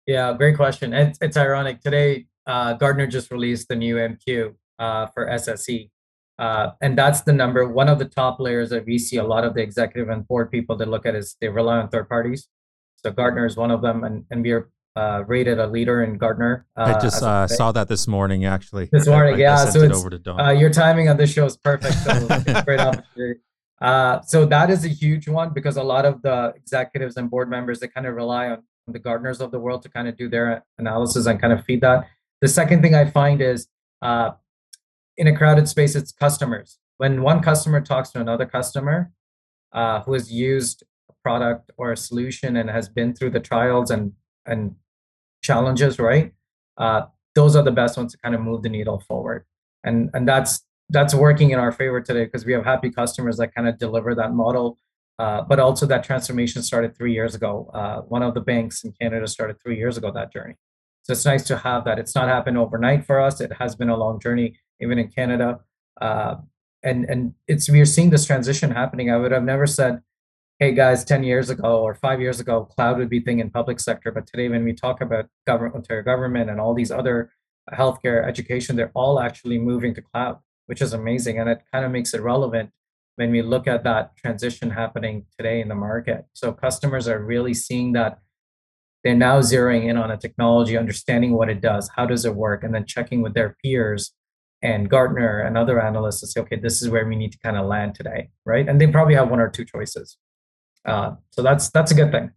Yeah, 0.05 0.31
great 0.33 0.55
question. 0.55 0.93
It's, 0.93 1.17
it's 1.19 1.35
ironic 1.35 1.81
today. 1.81 2.27
Uh, 2.45 2.73
Gartner 2.73 3.07
just 3.07 3.31
released 3.31 3.69
the 3.69 3.75
new 3.75 3.95
MQ 3.95 4.53
uh, 4.77 5.07
for 5.07 5.25
SSE, 5.27 5.89
uh, 6.37 6.71
and 6.79 6.95
that's 6.95 7.21
the 7.21 7.33
number 7.33 7.67
one 7.67 7.89
of 7.89 7.97
the 7.97 8.05
top 8.05 8.39
layers 8.39 8.69
that 8.69 8.85
we 8.85 8.99
see 8.99 9.17
a 9.17 9.23
lot 9.23 9.43
of 9.43 9.55
the 9.55 9.61
executive 9.61 10.09
and 10.09 10.27
board 10.27 10.51
people 10.51 10.75
that 10.77 10.87
look 10.87 11.07
at 11.07 11.15
is 11.15 11.37
they 11.41 11.49
rely 11.49 11.77
on 11.77 11.89
third 11.89 12.07
parties. 12.07 12.47
So 13.03 13.11
Gartner 13.11 13.45
is 13.45 13.57
one 13.57 13.71
of 13.71 13.81
them, 13.81 14.03
and, 14.03 14.25
and 14.29 14.43
we 14.43 14.51
are 14.51 14.69
uh, 14.95 15.23
rated 15.25 15.57
a 15.59 15.67
leader 15.67 16.03
in 16.03 16.17
Gartner. 16.17 16.65
Uh, 16.75 16.95
I 16.95 17.01
just 17.01 17.23
uh, 17.23 17.47
saw 17.47 17.71
that 17.71 17.87
this 17.87 18.07
morning, 18.07 18.45
actually. 18.45 18.89
This 18.91 19.07
morning, 19.07 19.35
I, 19.35 19.37
I 19.37 19.39
yeah. 19.39 19.65
So 19.65 19.81
it's, 19.83 20.03
it 20.03 20.27
uh, 20.27 20.51
your 20.51 20.69
timing 20.69 21.09
on 21.09 21.17
this 21.17 21.31
show 21.31 21.45
is 21.45 21.57
perfect. 21.57 21.95
So 21.95 22.27
great 22.63 22.79
opportunity. 22.79 23.39
Uh, 23.81 24.21
so 24.21 24.45
that 24.45 24.69
is 24.69 24.85
a 24.85 24.89
huge 24.89 25.27
one 25.27 25.53
because 25.53 25.77
a 25.77 25.83
lot 25.83 26.05
of 26.05 26.21
the 26.21 26.53
executives 26.55 27.17
and 27.17 27.31
board 27.31 27.49
members 27.49 27.79
they 27.79 27.87
kind 27.87 28.05
of 28.05 28.13
rely 28.15 28.49
on 28.49 28.61
the 28.87 28.99
Gartners 28.99 29.39
of 29.39 29.49
the 29.51 29.59
world 29.59 29.81
to 29.83 29.89
kind 29.89 30.07
of 30.07 30.17
do 30.17 30.29
their 30.29 30.63
analysis 30.77 31.25
and 31.25 31.41
kind 31.41 31.53
of 31.53 31.65
feed 31.65 31.81
that. 31.81 32.07
The 32.41 32.47
second 32.47 32.81
thing 32.83 32.93
I 32.93 33.05
find 33.05 33.41
is 33.41 33.67
uh, 34.01 34.31
in 35.17 35.27
a 35.27 35.35
crowded 35.35 35.67
space, 35.67 35.95
it's 35.95 36.11
customers. 36.11 36.77
When 36.97 37.23
one 37.23 37.41
customer 37.41 37.81
talks 37.81 38.09
to 38.11 38.19
another 38.19 38.45
customer 38.45 39.11
uh, 39.73 40.01
who 40.01 40.13
has 40.13 40.31
used 40.31 40.83
product 41.23 41.71
or 41.77 41.91
a 41.91 41.97
solution 41.97 42.55
and 42.55 42.69
has 42.69 42.89
been 42.89 43.13
through 43.13 43.31
the 43.31 43.39
trials 43.39 43.91
and 43.91 44.13
and 44.45 44.75
challenges, 45.43 45.99
right? 45.99 46.33
Uh, 46.77 47.03
those 47.35 47.55
are 47.55 47.63
the 47.63 47.71
best 47.71 47.97
ones 47.97 48.11
to 48.11 48.17
kind 48.17 48.35
of 48.35 48.41
move 48.41 48.63
the 48.63 48.69
needle 48.69 48.99
forward. 48.99 49.45
And 49.83 50.09
and 50.13 50.27
that's 50.27 50.65
that's 50.89 51.13
working 51.15 51.51
in 51.51 51.59
our 51.59 51.71
favor 51.71 52.01
today 52.01 52.25
because 52.25 52.45
we 52.45 52.53
have 52.53 52.65
happy 52.65 52.89
customers 52.89 53.37
that 53.37 53.55
kind 53.55 53.67
of 53.67 53.77
deliver 53.77 54.13
that 54.15 54.33
model. 54.33 54.77
Uh, 55.19 55.41
but 55.41 55.59
also 55.59 55.85
that 55.85 56.03
transformation 56.03 56.63
started 56.63 56.97
three 56.97 57.13
years 57.13 57.35
ago. 57.35 57.69
Uh, 57.73 58.01
one 58.01 58.23
of 58.23 58.33
the 58.33 58.41
banks 58.41 58.83
in 58.83 58.91
Canada 58.99 59.27
started 59.27 59.55
three 59.61 59.77
years 59.77 59.95
ago 59.95 60.11
that 60.11 60.33
journey. 60.33 60.55
So 61.03 61.13
it's 61.13 61.25
nice 61.25 61.43
to 61.45 61.57
have 61.57 61.85
that. 61.85 61.99
It's 61.99 62.15
not 62.15 62.27
happened 62.27 62.57
overnight 62.57 63.05
for 63.05 63.19
us. 63.19 63.39
It 63.39 63.53
has 63.53 63.75
been 63.75 63.89
a 63.89 63.97
long 63.97 64.19
journey, 64.19 64.57
even 64.81 64.97
in 64.97 65.09
Canada. 65.09 65.59
Uh, 65.99 66.35
and 66.83 67.05
and 67.05 67.33
it's 67.47 67.69
we 67.69 67.79
are 67.81 67.85
seeing 67.85 68.09
this 68.09 68.25
transition 68.25 68.71
happening. 68.71 69.11
I 69.11 69.17
would 69.17 69.31
have 69.31 69.43
never 69.43 69.67
said 69.67 70.01
hey 70.61 70.75
guys, 70.75 71.03
10 71.03 71.23
years 71.23 71.49
ago 71.49 71.81
or 71.81 71.95
five 71.95 72.21
years 72.21 72.39
ago, 72.39 72.65
cloud 72.65 72.99
would 72.99 73.09
be 73.09 73.19
thing 73.19 73.39
in 73.39 73.49
public 73.49 73.79
sector. 73.79 74.11
But 74.11 74.27
today, 74.27 74.47
when 74.47 74.63
we 74.63 74.73
talk 74.73 75.01
about 75.01 75.25
government, 75.47 75.87
government 76.05 76.51
and 76.51 76.61
all 76.61 76.75
these 76.75 76.91
other 76.91 77.31
healthcare, 77.73 78.23
education, 78.27 78.75
they're 78.75 78.91
all 78.93 79.19
actually 79.19 79.57
moving 79.57 79.95
to 79.95 80.03
cloud, 80.03 80.37
which 80.67 80.79
is 80.79 80.93
amazing. 80.93 81.39
And 81.39 81.49
it 81.49 81.63
kind 81.73 81.83
of 81.83 81.89
makes 81.89 82.13
it 82.13 82.21
relevant 82.21 82.69
when 83.15 83.31
we 83.31 83.41
look 83.41 83.67
at 83.67 83.83
that 83.85 84.15
transition 84.17 84.69
happening 84.69 85.25
today 85.35 85.61
in 85.61 85.67
the 85.67 85.73
market. 85.73 86.25
So 86.33 86.53
customers 86.53 87.07
are 87.07 87.17
really 87.17 87.55
seeing 87.55 87.93
that 87.93 88.19
they're 89.03 89.15
now 89.15 89.39
zeroing 89.39 89.89
in 89.89 89.97
on 89.97 90.11
a 90.11 90.17
technology, 90.17 90.77
understanding 90.77 91.31
what 91.31 91.49
it 91.49 91.59
does, 91.59 91.89
how 91.95 92.05
does 92.05 92.23
it 92.23 92.35
work, 92.35 92.63
and 92.63 92.71
then 92.71 92.85
checking 92.85 93.23
with 93.23 93.33
their 93.33 93.57
peers 93.63 94.13
and 94.61 94.91
Gartner 94.91 95.39
and 95.39 95.57
other 95.57 95.81
analysts 95.81 96.19
to 96.19 96.27
say, 96.27 96.39
okay, 96.41 96.55
this 96.55 96.83
is 96.83 96.89
where 96.89 97.07
we 97.07 97.15
need 97.15 97.31
to 97.31 97.39
kind 97.39 97.57
of 97.57 97.65
land 97.65 97.95
today, 97.95 98.29
right? 98.45 98.69
And 98.69 98.79
they 98.79 98.85
probably 98.85 99.15
have 99.15 99.31
one 99.31 99.39
or 99.39 99.49
two 99.49 99.65
choices. 99.65 100.17
Uh, 100.85 101.15
so 101.29 101.41
that's 101.41 101.69
that's 101.69 101.91
a 101.91 101.95
good 101.95 102.11
thing. 102.11 102.31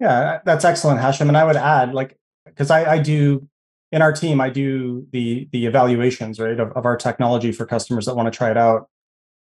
Yeah, 0.00 0.40
that's 0.44 0.64
excellent, 0.64 1.00
Hashim. 1.00 1.28
And 1.28 1.36
I 1.36 1.44
would 1.44 1.56
add, 1.56 1.94
like, 1.94 2.18
because 2.44 2.70
I, 2.70 2.94
I 2.94 2.98
do 2.98 3.48
in 3.92 4.02
our 4.02 4.12
team, 4.12 4.40
I 4.40 4.50
do 4.50 5.06
the 5.12 5.48
the 5.52 5.66
evaluations, 5.66 6.40
right, 6.40 6.58
of, 6.58 6.72
of 6.72 6.84
our 6.84 6.96
technology 6.96 7.52
for 7.52 7.64
customers 7.64 8.06
that 8.06 8.16
want 8.16 8.32
to 8.32 8.36
try 8.36 8.50
it 8.50 8.56
out. 8.56 8.88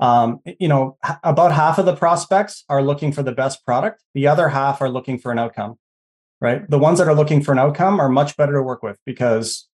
Um, 0.00 0.40
you 0.58 0.66
know, 0.66 0.96
about 1.22 1.52
half 1.52 1.78
of 1.78 1.84
the 1.84 1.94
prospects 1.94 2.64
are 2.70 2.82
looking 2.82 3.12
for 3.12 3.22
the 3.22 3.32
best 3.32 3.64
product. 3.66 4.02
The 4.14 4.26
other 4.26 4.48
half 4.48 4.80
are 4.80 4.88
looking 4.88 5.18
for 5.18 5.30
an 5.30 5.38
outcome, 5.38 5.78
right? 6.40 6.68
The 6.70 6.78
ones 6.78 6.98
that 7.00 7.08
are 7.08 7.14
looking 7.14 7.42
for 7.42 7.52
an 7.52 7.58
outcome 7.58 8.00
are 8.00 8.08
much 8.08 8.34
better 8.38 8.54
to 8.54 8.62
work 8.62 8.82
with 8.82 8.98
because 9.04 9.68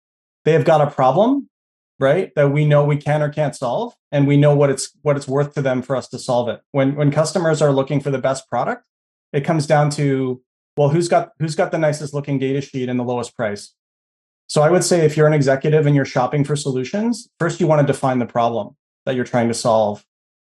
they 0.46 0.52
have 0.52 0.64
got 0.64 0.80
a 0.80 0.90
problem 0.90 1.50
right? 1.98 2.32
That 2.34 2.50
we 2.50 2.64
know 2.64 2.84
we 2.84 2.96
can 2.96 3.22
or 3.22 3.28
can't 3.28 3.54
solve 3.54 3.94
and 4.10 4.26
we 4.26 4.36
know 4.36 4.54
what 4.54 4.70
it's 4.70 4.90
what 5.02 5.16
it's 5.16 5.28
worth 5.28 5.54
to 5.54 5.62
them 5.62 5.82
for 5.82 5.96
us 5.96 6.08
to 6.08 6.18
solve 6.18 6.48
it. 6.48 6.60
When 6.72 6.94
when 6.94 7.10
customers 7.10 7.62
are 7.62 7.72
looking 7.72 8.00
for 8.00 8.10
the 8.10 8.18
best 8.18 8.48
product 8.48 8.84
it 9.32 9.44
comes 9.44 9.66
down 9.66 9.90
to 9.90 10.40
well 10.76 10.88
who's 10.88 11.08
got 11.08 11.32
who's 11.38 11.56
got 11.56 11.72
the 11.72 11.78
nicest 11.78 12.14
looking 12.14 12.38
data 12.38 12.60
sheet 12.60 12.88
and 12.88 12.98
the 12.98 13.04
lowest 13.04 13.36
price? 13.36 13.74
So 14.46 14.62
i 14.62 14.70
would 14.70 14.84
say 14.84 15.04
if 15.04 15.16
you're 15.16 15.26
an 15.26 15.32
executive 15.32 15.86
and 15.86 15.96
you're 15.96 16.04
shopping 16.04 16.44
for 16.44 16.56
solutions 16.56 17.28
first 17.38 17.60
you 17.60 17.66
want 17.66 17.80
to 17.80 17.86
define 17.86 18.18
the 18.18 18.26
problem 18.26 18.76
that 19.06 19.14
you're 19.14 19.24
trying 19.24 19.48
to 19.48 19.54
solve. 19.54 20.04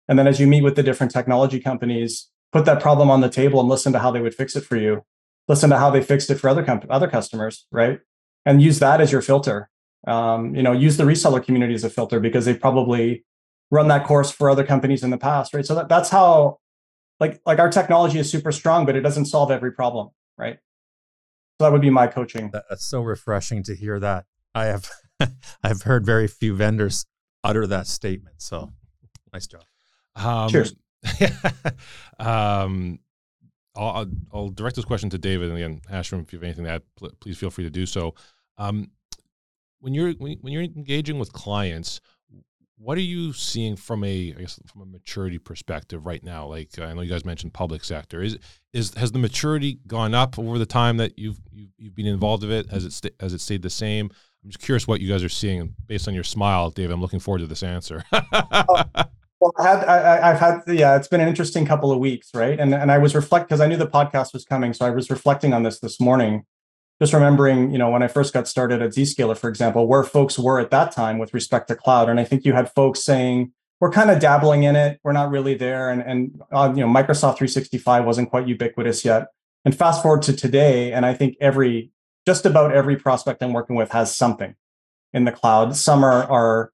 And 0.07 0.19
then 0.19 0.27
as 0.27 0.39
you 0.39 0.47
meet 0.47 0.63
with 0.63 0.75
the 0.75 0.83
different 0.83 1.11
technology 1.11 1.59
companies 1.59 2.29
put 2.51 2.65
that 2.65 2.81
problem 2.81 3.09
on 3.09 3.21
the 3.21 3.29
table 3.29 3.59
and 3.59 3.69
listen 3.69 3.93
to 3.93 3.99
how 3.99 4.11
they 4.11 4.21
would 4.21 4.35
fix 4.35 4.55
it 4.55 4.63
for 4.63 4.77
you. 4.77 5.03
Listen 5.47 5.71
to 5.71 5.77
how 5.77 5.89
they 5.89 6.03
fixed 6.03 6.29
it 6.29 6.35
for 6.35 6.49
other 6.49 6.63
comp- 6.63 6.85
other 6.89 7.07
customers 7.07 7.65
right? 7.71 7.99
And 8.45 8.61
use 8.61 8.79
that 8.79 8.99
as 8.99 9.11
your 9.11 9.21
filter 9.21 9.69
um, 10.07 10.55
you 10.55 10.63
know 10.63 10.71
use 10.71 10.97
the 10.97 11.03
reseller 11.03 11.43
community 11.43 11.73
as 11.73 11.83
a 11.83 11.89
filter 11.89 12.19
because 12.19 12.45
they 12.45 12.53
probably 12.53 13.23
run 13.71 13.87
that 13.87 14.05
course 14.05 14.31
for 14.31 14.49
other 14.49 14.63
companies 14.63 15.03
in 15.03 15.09
the 15.09 15.17
past 15.17 15.53
right? 15.53 15.65
So 15.65 15.75
that, 15.75 15.89
that's 15.89 16.09
how 16.09 16.59
like 17.19 17.41
like 17.45 17.59
our 17.59 17.69
technology 17.69 18.19
is 18.19 18.29
super 18.29 18.51
strong 18.51 18.85
but 18.85 18.95
it 18.95 19.01
doesn't 19.01 19.25
solve 19.25 19.51
every 19.51 19.71
problem 19.71 20.09
right? 20.37 20.57
So 21.59 21.65
that 21.65 21.71
would 21.71 21.81
be 21.81 21.91
my 21.91 22.07
coaching. 22.07 22.49
That's 22.51 22.83
so 22.83 23.01
refreshing 23.01 23.61
to 23.63 23.75
hear 23.75 23.99
that. 23.99 24.25
I 24.55 24.65
have 24.65 24.89
i've 25.63 25.83
heard 25.83 26.05
very 26.05 26.27
few 26.27 26.55
vendors 26.55 27.05
utter 27.43 27.67
that 27.67 27.87
statement 27.87 28.41
so 28.41 28.71
nice 29.33 29.47
job. 29.47 29.63
Um, 30.15 30.49
cheers. 30.49 30.75
um, 32.19 32.99
I'll, 33.75 34.07
I'll, 34.31 34.49
direct 34.49 34.75
this 34.75 34.85
question 34.85 35.09
to 35.09 35.17
David, 35.17 35.49
and 35.49 35.57
again, 35.57 35.81
Hashim, 35.91 36.21
if 36.21 36.31
you 36.31 36.37
have 36.37 36.43
anything 36.43 36.65
to 36.65 36.71
add, 36.71 36.83
please 37.19 37.37
feel 37.37 37.49
free 37.49 37.63
to 37.63 37.69
do 37.69 37.85
so. 37.85 38.13
Um, 38.57 38.91
when 39.83 39.93
you're 39.93 40.13
when 40.13 40.53
you're 40.53 40.63
engaging 40.63 41.19
with 41.19 41.33
clients 41.33 41.99
what 42.77 42.97
are 42.97 43.01
you 43.01 43.31
seeing 43.33 43.75
from 43.75 44.03
a 44.03 44.33
I 44.37 44.41
guess 44.41 44.59
from 44.65 44.81
a 44.81 44.85
maturity 44.85 45.37
perspective 45.37 46.05
right 46.05 46.23
now? 46.23 46.47
Like 46.47 46.77
I 46.79 46.93
know 46.93 47.01
you 47.01 47.09
guys 47.09 47.23
mentioned 47.23 47.53
public 47.53 47.83
sector. 47.83 48.21
Is 48.21 48.37
is 48.73 48.93
has 48.95 49.11
the 49.11 49.19
maturity 49.19 49.79
gone 49.87 50.13
up 50.13 50.37
over 50.37 50.57
the 50.57 50.65
time 50.65 50.97
that 50.97 51.17
you've 51.17 51.39
you've, 51.51 51.69
you've 51.77 51.95
been 51.95 52.07
involved 52.07 52.43
of 52.43 52.51
it? 52.51 52.69
Has 52.71 52.83
it 52.83 52.91
st- 52.91 53.15
has 53.19 53.33
it 53.33 53.39
stayed 53.39 53.61
the 53.61 53.69
same? 53.69 54.09
I'm 54.43 54.49
just 54.49 54.59
curious 54.59 54.85
what 54.85 54.99
you 54.99 55.07
guys 55.07 55.23
are 55.23 55.29
seeing 55.29 55.75
based 55.85 56.07
on 56.07 56.13
your 56.13 56.25
smile 56.25 56.71
David 56.71 56.91
I'm 56.91 57.01
looking 57.01 57.19
forward 57.19 57.39
to 57.39 57.47
this 57.47 57.63
answer. 57.63 58.03
Oh, 59.45 59.51
well 59.57 59.67
I, 59.67 60.31
have 60.31 60.39
had 60.39 60.61
yeah 60.67 60.95
it's 60.95 61.09
been 61.09 61.19
an 61.19 61.27
interesting 61.27 61.65
couple 61.65 61.91
of 61.91 61.99
weeks 61.99 62.29
right? 62.33 62.57
And 62.57 62.73
and 62.73 62.89
I 62.89 62.97
was 62.97 63.13
reflect 63.13 63.49
because 63.49 63.59
I 63.59 63.67
knew 63.67 63.75
the 63.75 63.87
podcast 63.87 64.31
was 64.31 64.45
coming 64.45 64.73
so 64.73 64.85
I 64.85 64.89
was 64.89 65.09
reflecting 65.09 65.53
on 65.53 65.63
this 65.63 65.79
this 65.79 65.99
morning 65.99 66.45
just 67.03 67.13
remembering, 67.13 67.69
you 67.69 67.77
know, 67.77 67.89
when 67.89 68.01
I 68.01 68.07
first 68.07 68.33
got 68.33 68.47
started 68.47 68.81
at 68.81 68.91
Zscaler, 68.91 69.37
for 69.37 69.49
example, 69.49 69.87
where 69.87 70.05
folks 70.05 70.39
were 70.39 70.57
at 70.61 70.71
that 70.71 70.93
time 70.93 71.17
with 71.17 71.33
respect 71.33 71.67
to 71.67 71.75
cloud. 71.75 72.07
And 72.07 72.17
I 72.17 72.23
think 72.23 72.45
you 72.45 72.53
had 72.53 72.71
folks 72.71 73.03
saying, 73.03 73.51
we're 73.81 73.91
kind 73.91 74.09
of 74.09 74.19
dabbling 74.19 74.63
in 74.63 74.77
it. 74.77 75.01
We're 75.03 75.11
not 75.11 75.29
really 75.29 75.55
there. 75.55 75.89
And, 75.89 76.01
and 76.01 76.41
uh, 76.53 76.71
you 76.73 76.79
know, 76.79 76.87
Microsoft 76.87 77.35
365 77.39 78.05
wasn't 78.05 78.29
quite 78.29 78.47
ubiquitous 78.47 79.03
yet. 79.03 79.27
And 79.65 79.75
fast 79.75 80.01
forward 80.01 80.21
to 80.23 80.33
today, 80.33 80.93
and 80.93 81.05
I 81.05 81.13
think 81.13 81.35
every, 81.41 81.91
just 82.25 82.45
about 82.45 82.73
every 82.73 82.95
prospect 82.95 83.43
I'm 83.43 83.51
working 83.51 83.75
with 83.75 83.91
has 83.91 84.15
something 84.15 84.55
in 85.13 85.25
the 85.25 85.33
cloud. 85.33 85.75
Some 85.75 86.05
are, 86.05 86.23
are 86.23 86.71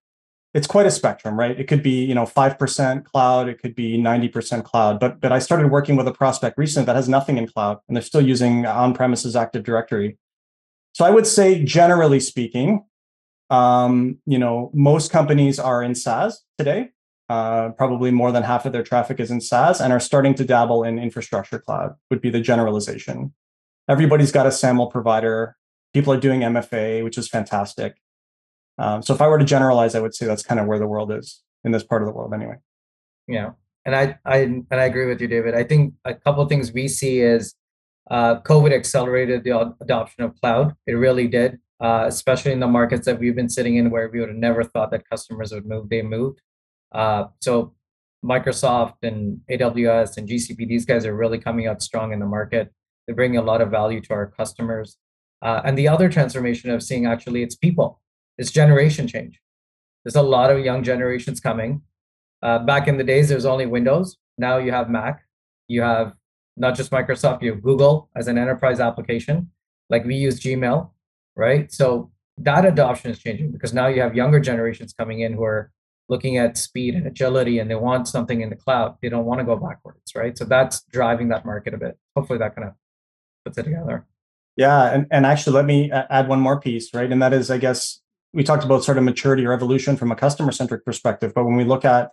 it's 0.54 0.68
quite 0.68 0.88
a 0.88 0.92
spectrum, 0.92 1.38
right? 1.38 1.60
It 1.60 1.68
could 1.68 1.84
be, 1.84 2.04
you 2.04 2.16
know, 2.16 2.24
5% 2.24 3.04
cloud, 3.06 3.48
it 3.48 3.62
could 3.62 3.76
be 3.76 3.98
90% 3.98 4.64
cloud. 4.64 5.00
But 5.00 5.22
but 5.22 5.32
I 5.32 5.40
started 5.40 5.70
working 5.72 5.96
with 5.96 6.08
a 6.08 6.12
prospect 6.12 6.58
recently 6.58 6.86
that 6.86 6.96
has 6.96 7.08
nothing 7.08 7.38
in 7.38 7.48
cloud 7.48 7.80
and 7.88 7.96
they're 7.96 8.02
still 8.02 8.22
using 8.22 8.66
on-premises 8.66 9.36
Active 9.36 9.64
Directory. 9.64 10.18
So 10.94 11.06
I 11.06 11.12
would 11.12 11.28
say 11.28 11.64
generally 11.64 12.20
speaking, 12.20 12.84
um, 13.50 14.18
you 14.26 14.40
know, 14.40 14.72
most 14.74 15.12
companies 15.12 15.60
are 15.60 15.84
in 15.84 15.96
SaaS 15.96 16.44
today. 16.58 16.90
Uh, 17.30 17.70
probably 17.70 18.10
more 18.10 18.32
than 18.32 18.42
half 18.42 18.66
of 18.66 18.74
their 18.74 18.82
traffic 18.82 19.20
is 19.20 19.30
in 19.30 19.40
SaaS 19.40 19.80
and 19.80 19.94
are 19.94 20.00
starting 20.00 20.34
to 20.34 20.44
dabble 20.44 20.84
in 20.84 20.98
infrastructure 20.98 21.60
cloud, 21.60 21.94
would 22.10 22.22
be 22.22 22.32
the 22.32 22.42
generalization. 22.42 23.34
Everybody's 23.88 24.32
got 24.32 24.48
a 24.48 24.52
SAML 24.52 24.88
provider. 24.88 25.56
People 25.94 26.12
are 26.12 26.20
doing 26.20 26.42
MFA, 26.42 27.04
which 27.04 27.20
is 27.20 27.28
fantastic. 27.28 27.98
Um, 28.80 29.04
so 29.04 29.14
if 29.14 29.22
I 29.22 29.28
were 29.28 29.38
to 29.38 29.46
generalize, 29.46 29.94
I 29.94 30.00
would 30.00 30.16
say 30.16 30.26
that's 30.26 30.42
kind 30.42 30.60
of 30.60 30.66
where 30.66 30.80
the 30.80 30.88
world 30.88 31.12
is 31.12 31.42
in 31.66 31.72
this 31.74 31.84
part 31.84 32.02
of 32.02 32.08
the 32.08 32.14
world, 32.14 32.34
anyway. 32.34 32.56
Yeah, 33.28 33.52
and 33.86 33.94
I 33.96 34.18
I 34.26 34.38
and 34.38 34.66
I 34.72 34.86
agree 34.86 35.06
with 35.06 35.20
you, 35.20 35.28
David. 35.28 35.54
I 35.54 35.64
think 35.64 35.94
a 36.06 36.14
couple 36.14 36.42
of 36.42 36.50
things 36.50 36.72
we 36.72 36.88
see 36.88 37.20
is 37.20 37.56
uh, 38.10 38.40
COVID 38.42 38.72
accelerated 38.72 39.44
the 39.44 39.76
adoption 39.82 40.24
of 40.24 40.40
cloud. 40.40 40.74
It 40.88 40.94
really 40.94 41.28
did, 41.28 41.60
uh, 41.82 42.06
especially 42.08 42.54
in 42.54 42.62
the 42.62 42.68
markets 42.68 43.06
that 43.06 43.20
we've 43.20 43.36
been 43.36 43.50
sitting 43.50 43.76
in, 43.76 43.92
where 43.92 44.10
we 44.10 44.22
would 44.22 44.30
have 44.30 44.38
never 44.38 44.64
thought 44.64 44.92
that 44.92 45.08
customers 45.10 45.52
would 45.52 45.66
move. 45.66 45.90
They 45.90 46.02
moved. 46.02 46.42
Uh, 46.94 47.26
so 47.42 47.76
Microsoft 48.24 49.04
and 49.04 49.42
AWS 49.52 50.18
and 50.18 50.28
GCP, 50.28 50.68
these 50.68 50.86
guys 50.86 51.06
are 51.06 51.16
really 51.16 51.38
coming 51.38 51.68
out 51.68 51.82
strong 51.82 52.14
in 52.14 52.20
the 52.20 52.26
market. 52.26 52.74
They're 53.06 53.16
bringing 53.16 53.38
a 53.38 53.44
lot 53.44 53.62
of 53.62 53.70
value 53.70 54.02
to 54.02 54.14
our 54.14 54.28
customers. 54.28 54.98
Uh, 55.42 55.62
and 55.64 55.78
the 55.78 55.88
other 55.88 56.10
transformation 56.10 56.70
of 56.70 56.82
seeing 56.84 57.06
actually 57.06 57.44
it's 57.44 57.56
people 57.56 58.02
it's 58.40 58.52
generation 58.52 59.08
change. 59.08 59.40
There's 60.04 60.16
a 60.16 60.22
lot 60.22 60.50
of 60.50 60.60
young 60.60 60.82
generations 60.82 61.40
coming. 61.40 61.82
Uh, 62.42 62.60
back 62.60 62.88
in 62.88 62.98
the 62.98 63.04
days, 63.04 63.28
there's 63.28 63.46
only 63.46 63.66
Windows. 63.66 64.18
Now 64.38 64.58
you 64.58 64.72
have 64.72 64.90
Mac. 64.90 65.26
You 65.68 65.82
have 65.82 66.14
not 66.56 66.76
just 66.76 66.90
Microsoft, 66.90 67.42
you 67.42 67.52
have 67.52 67.62
Google 67.62 68.10
as 68.16 68.28
an 68.28 68.38
enterprise 68.38 68.80
application. 68.80 69.52
Like 69.90 70.06
we 70.06 70.16
use 70.16 70.40
Gmail, 70.40 70.90
right? 71.36 71.72
So 71.72 72.12
that 72.38 72.66
adoption 72.66 73.12
is 73.12 73.20
changing 73.20 73.52
because 73.52 73.74
now 73.74 73.88
you 73.88 74.02
have 74.02 74.16
younger 74.16 74.40
generations 74.40 74.94
coming 74.94 75.20
in 75.20 75.34
who 75.34 75.44
are 75.44 75.72
looking 76.08 76.38
at 76.38 76.58
speed 76.58 76.96
and 76.96 77.06
agility 77.06 77.60
and 77.60 77.70
they 77.70 77.76
want 77.76 78.08
something 78.08 78.42
in 78.42 78.50
the 78.50 78.56
cloud. 78.56 78.96
They 79.02 79.10
don't 79.10 79.26
want 79.26 79.40
to 79.40 79.46
go 79.46 79.58
backwards, 79.58 80.16
right? 80.16 80.38
So 80.38 80.46
that's 80.46 80.84
driving 80.92 81.28
that 81.30 81.46
market 81.46 81.74
a 81.74 81.78
bit. 81.78 81.98
Hopefully 82.16 82.40
that 82.40 82.56
kind 82.56 82.70
of 82.70 82.74
puts 83.44 83.58
it 83.58 83.64
together. 83.64 84.08
Yeah, 84.56 84.94
and, 84.94 85.08
and 85.12 85.26
actually 85.26 85.54
let 85.54 85.66
me 85.66 85.92
add 85.92 86.28
one 86.28 86.40
more 86.40 86.60
piece, 86.60 86.94
right? 86.94 87.10
And 87.12 87.22
that 87.22 87.34
is, 87.34 87.52
I 87.52 87.58
guess, 87.58 88.02
we 88.34 88.44
talked 88.44 88.64
about 88.64 88.84
sort 88.84 88.98
of 88.98 89.04
maturity 89.04 89.46
or 89.46 89.54
evolution 89.54 89.98
from 89.98 90.12
a 90.12 90.16
customer 90.16 90.52
centric 90.52 90.86
perspective, 90.86 91.34
but 91.34 91.46
when 91.46 91.56
we 91.56 91.64
look 91.64 91.86
at 91.86 92.12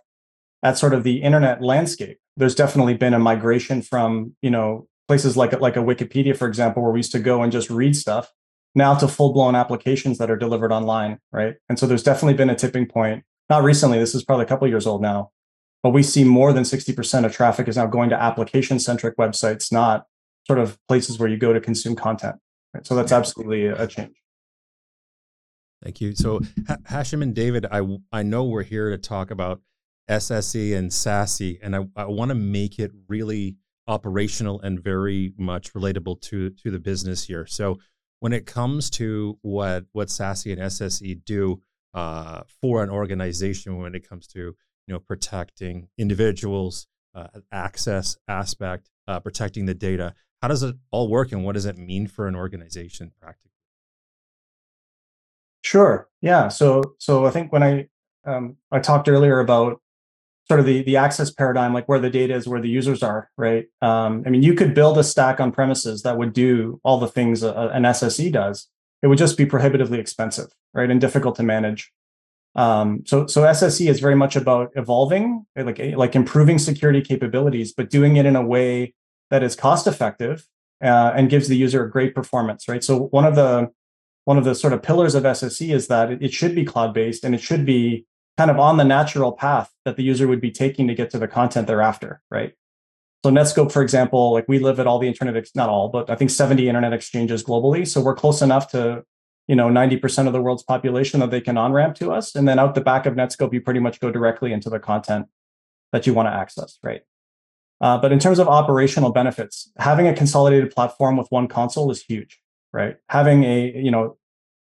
at 0.63 0.77
sort 0.77 0.93
of 0.93 1.03
the 1.03 1.21
internet 1.21 1.61
landscape, 1.61 2.17
there's 2.35 2.55
definitely 2.55 2.95
been 2.95 3.13
a 3.13 3.19
migration 3.19 3.81
from 3.81 4.35
you 4.41 4.49
know 4.49 4.87
places 5.07 5.37
like 5.37 5.59
like 5.59 5.75
a 5.77 5.81
Wikipedia, 5.81 6.35
for 6.35 6.47
example, 6.47 6.83
where 6.83 6.91
we 6.91 6.99
used 6.99 7.11
to 7.11 7.19
go 7.19 7.43
and 7.43 7.51
just 7.51 7.69
read 7.69 7.95
stuff, 7.95 8.31
now 8.75 8.95
to 8.95 9.07
full 9.07 9.33
blown 9.33 9.55
applications 9.55 10.17
that 10.17 10.31
are 10.31 10.37
delivered 10.37 10.71
online, 10.71 11.19
right? 11.31 11.55
And 11.69 11.77
so 11.79 11.85
there's 11.85 12.03
definitely 12.03 12.35
been 12.35 12.49
a 12.49 12.55
tipping 12.55 12.87
point. 12.87 13.23
Not 13.49 13.63
recently, 13.63 13.97
this 13.99 14.13
is 14.13 14.23
probably 14.23 14.45
a 14.45 14.47
couple 14.47 14.67
years 14.67 14.85
old 14.85 15.01
now, 15.01 15.31
but 15.83 15.91
we 15.91 16.03
see 16.03 16.23
more 16.23 16.51
than 16.51 16.63
60% 16.63 17.25
of 17.25 17.33
traffic 17.33 17.67
is 17.67 17.77
now 17.77 17.85
going 17.85 18.09
to 18.09 18.21
application 18.21 18.77
centric 18.79 19.15
websites, 19.17 19.71
not 19.71 20.05
sort 20.45 20.59
of 20.59 20.77
places 20.87 21.17
where 21.17 21.29
you 21.29 21.37
go 21.37 21.53
to 21.53 21.61
consume 21.61 21.95
content. 21.95 22.35
Right? 22.73 22.85
So 22.85 22.95
that's 22.95 23.11
absolutely 23.11 23.67
a 23.67 23.87
change. 23.87 24.15
Thank 25.83 26.01
you. 26.01 26.15
So 26.15 26.41
ha- 26.67 26.77
Hashim 26.89 27.21
and 27.21 27.35
David, 27.35 27.65
I 27.71 27.81
I 28.11 28.23
know 28.23 28.45
we're 28.45 28.63
here 28.63 28.89
to 28.89 28.97
talk 28.97 29.31
about 29.31 29.61
SSE 30.09 30.75
and 30.75 30.89
SASE, 30.89 31.59
and 31.61 31.75
I, 31.75 31.85
I 31.95 32.05
want 32.05 32.29
to 32.29 32.35
make 32.35 32.79
it 32.79 32.91
really 33.07 33.57
operational 33.87 34.59
and 34.61 34.83
very 34.83 35.33
much 35.37 35.73
relatable 35.73 36.19
to 36.21 36.49
to 36.49 36.71
the 36.71 36.79
business 36.79 37.25
here. 37.25 37.45
So 37.45 37.79
when 38.19 38.33
it 38.33 38.45
comes 38.45 38.89
to 38.91 39.37
what 39.41 39.85
what 39.91 40.07
SASE 40.07 40.51
and 40.51 40.61
SSE 40.61 41.23
do 41.25 41.61
uh, 41.93 42.41
for 42.61 42.83
an 42.83 42.89
organization, 42.89 43.77
when 43.77 43.95
it 43.95 44.07
comes 44.07 44.27
to 44.27 44.39
you 44.39 44.93
know 44.93 44.99
protecting 44.99 45.89
individuals, 45.97 46.87
uh, 47.13 47.27
access 47.51 48.17
aspect, 48.27 48.89
uh, 49.07 49.19
protecting 49.19 49.65
the 49.65 49.73
data, 49.73 50.13
how 50.41 50.47
does 50.47 50.63
it 50.63 50.75
all 50.91 51.07
work, 51.07 51.31
and 51.31 51.43
what 51.43 51.53
does 51.53 51.65
it 51.65 51.77
mean 51.77 52.07
for 52.07 52.27
an 52.27 52.35
organization 52.35 53.11
practically? 53.19 53.46
Sure. 55.67 56.07
Yeah. 56.21 56.47
So 56.47 56.95
so 56.97 57.25
I 57.25 57.29
think 57.29 57.51
when 57.51 57.61
I 57.61 57.89
um, 58.25 58.55
I 58.71 58.79
talked 58.79 59.09
earlier 59.09 59.41
about 59.41 59.81
sort 60.47 60.61
of 60.61 60.65
the 60.65 60.81
the 60.83 60.95
access 60.95 61.29
paradigm, 61.29 61.73
like 61.73 61.89
where 61.89 61.99
the 61.99 62.09
data 62.09 62.33
is, 62.35 62.47
where 62.47 62.61
the 62.61 62.69
users 62.69 63.03
are, 63.03 63.29
right? 63.35 63.65
Um, 63.81 64.23
I 64.25 64.29
mean, 64.29 64.43
you 64.43 64.53
could 64.53 64.73
build 64.73 64.97
a 64.97 65.03
stack 65.03 65.41
on 65.41 65.51
premises 65.51 66.03
that 66.03 66.17
would 66.17 66.31
do 66.31 66.79
all 66.85 66.99
the 67.01 67.09
things 67.09 67.43
a, 67.43 67.51
an 67.73 67.83
SSE 67.83 68.31
does. 68.31 68.69
It 69.03 69.07
would 69.07 69.17
just 69.17 69.37
be 69.37 69.45
prohibitively 69.45 69.99
expensive, 69.99 70.47
right, 70.73 70.89
and 70.89 71.01
difficult 71.01 71.35
to 71.35 71.43
manage. 71.43 71.91
Um, 72.55 73.03
so 73.05 73.27
so 73.27 73.41
SSE 73.41 73.89
is 73.89 73.99
very 73.99 74.15
much 74.15 74.37
about 74.37 74.71
evolving, 74.77 75.45
like 75.57 75.81
like 75.97 76.15
improving 76.15 76.59
security 76.59 77.01
capabilities, 77.01 77.73
but 77.73 77.89
doing 77.89 78.15
it 78.15 78.25
in 78.25 78.37
a 78.37 78.45
way 78.55 78.93
that 79.31 79.43
is 79.43 79.53
cost 79.53 79.85
effective 79.85 80.47
uh, 80.81 81.11
and 81.13 81.29
gives 81.29 81.49
the 81.49 81.57
user 81.57 81.83
a 81.83 81.91
great 81.91 82.15
performance, 82.15 82.69
right? 82.69 82.85
So 82.85 83.07
one 83.07 83.25
of 83.25 83.35
the 83.35 83.69
one 84.27 84.37
of 84.37 84.43
the 84.43 84.53
sort 84.53 84.73
of 84.73 84.83
pillars 84.83 85.15
of 85.15 85.23
SSE 85.23 85.73
is 85.73 85.87
that 85.87 86.11
it 86.21 86.33
should 86.33 86.53
be 86.53 86.65
cloud 86.65 86.93
based 86.93 87.23
and 87.23 87.33
it 87.33 87.39
should 87.39 87.65
be 87.65 88.05
kind 88.37 88.51
of 88.51 88.59
on 88.59 88.75
the 88.75 88.83
natural 88.83 89.31
path 89.31 89.71
that 89.85 89.95
the 89.95 90.03
user 90.03 90.27
would 90.27 90.41
be 90.41 90.51
taking 90.51 90.85
to 90.89 90.93
get 90.93 91.09
to 91.09 91.17
the 91.17 91.29
content 91.29 91.65
they're 91.65 91.81
after, 91.81 92.21
right? 92.29 92.53
So 93.23 93.31
Netskope, 93.31 93.71
for 93.71 93.81
example, 93.81 94.33
like 94.33 94.45
we 94.49 94.59
live 94.59 94.81
at 94.81 94.85
all 94.85 94.99
the 94.99 95.07
internet, 95.07 95.47
not 95.55 95.69
all, 95.69 95.87
but 95.87 96.09
I 96.09 96.15
think 96.15 96.29
70 96.29 96.67
internet 96.67 96.91
exchanges 96.91 97.41
globally. 97.41 97.87
So 97.87 98.01
we're 98.01 98.15
close 98.15 98.41
enough 98.41 98.69
to, 98.71 99.05
you 99.47 99.55
know, 99.55 99.69
90% 99.69 100.27
of 100.27 100.33
the 100.33 100.41
world's 100.41 100.63
population 100.63 101.21
that 101.21 101.31
they 101.31 101.39
can 101.39 101.57
on-ramp 101.57 101.95
to 101.95 102.11
us. 102.11 102.35
And 102.35 102.45
then 102.49 102.59
out 102.59 102.75
the 102.75 102.81
back 102.81 103.05
of 103.05 103.13
Netskope, 103.13 103.53
you 103.53 103.61
pretty 103.61 103.79
much 103.79 104.01
go 104.01 104.11
directly 104.11 104.51
into 104.51 104.69
the 104.69 104.79
content 104.79 105.27
that 105.93 106.05
you 106.05 106.13
want 106.13 106.27
to 106.27 106.33
access, 106.33 106.79
right? 106.83 107.01
Uh, 107.79 107.97
but 107.97 108.11
in 108.11 108.19
terms 108.19 108.39
of 108.39 108.47
operational 108.47 109.11
benefits, 109.11 109.71
having 109.77 110.05
a 110.05 110.13
consolidated 110.13 110.71
platform 110.71 111.15
with 111.15 111.27
one 111.29 111.47
console 111.47 111.89
is 111.91 112.03
huge, 112.03 112.41
right? 112.71 112.97
Having 113.09 113.43
a, 113.43 113.73
you 113.75 113.91
know, 113.91 114.17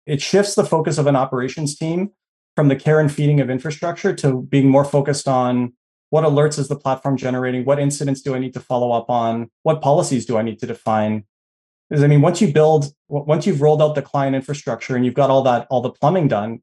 it 0.05 0.21
shifts 0.21 0.55
the 0.55 0.65
focus 0.65 0.97
of 0.97 1.07
an 1.07 1.15
operations 1.15 1.75
team 1.75 2.11
from 2.55 2.67
the 2.67 2.75
care 2.75 2.99
and 2.99 3.11
feeding 3.11 3.39
of 3.39 3.49
infrastructure 3.49 4.13
to 4.15 4.43
being 4.43 4.69
more 4.69 4.85
focused 4.85 5.27
on 5.27 5.73
what 6.09 6.23
alerts 6.23 6.57
is 6.57 6.67
the 6.67 6.75
platform 6.75 7.17
generating 7.17 7.65
what 7.65 7.79
incidents 7.79 8.21
do 8.21 8.35
i 8.35 8.39
need 8.39 8.53
to 8.53 8.59
follow 8.59 8.91
up 8.91 9.09
on 9.09 9.49
what 9.63 9.81
policies 9.81 10.25
do 10.25 10.37
i 10.37 10.41
need 10.41 10.59
to 10.59 10.67
define. 10.67 11.23
Because 11.89 12.03
i 12.03 12.07
mean 12.07 12.21
once 12.21 12.41
you 12.41 12.51
build 12.51 12.93
once 13.07 13.45
you've 13.45 13.61
rolled 13.61 13.81
out 13.81 13.95
the 13.95 14.01
client 14.01 14.35
infrastructure 14.35 14.95
and 14.95 15.05
you've 15.05 15.13
got 15.13 15.29
all 15.29 15.43
that 15.43 15.67
all 15.69 15.81
the 15.81 15.91
plumbing 15.91 16.27
done 16.27 16.61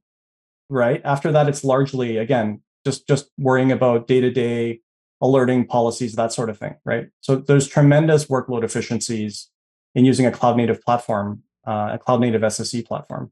right 0.68 1.00
after 1.05 1.31
that 1.33 1.48
it's 1.48 1.64
largely 1.64 2.16
again 2.16 2.62
just 2.85 3.07
just 3.07 3.31
worrying 3.38 3.72
about 3.72 4.07
day-to-day 4.07 4.81
alerting 5.20 5.66
policies 5.66 6.14
that 6.14 6.33
sort 6.33 6.50
of 6.50 6.59
thing 6.59 6.74
right? 6.85 7.09
So 7.20 7.37
there's 7.37 7.68
tremendous 7.68 8.26
workload 8.26 8.64
efficiencies 8.64 9.48
in 9.94 10.05
using 10.05 10.26
a 10.26 10.33
cloud 10.33 10.57
native 10.57 10.81
platform 10.83 11.42
uh, 11.66 11.90
a 11.92 11.98
cloud 11.98 12.20
native 12.20 12.42
sse 12.42 12.85
platform 12.85 13.31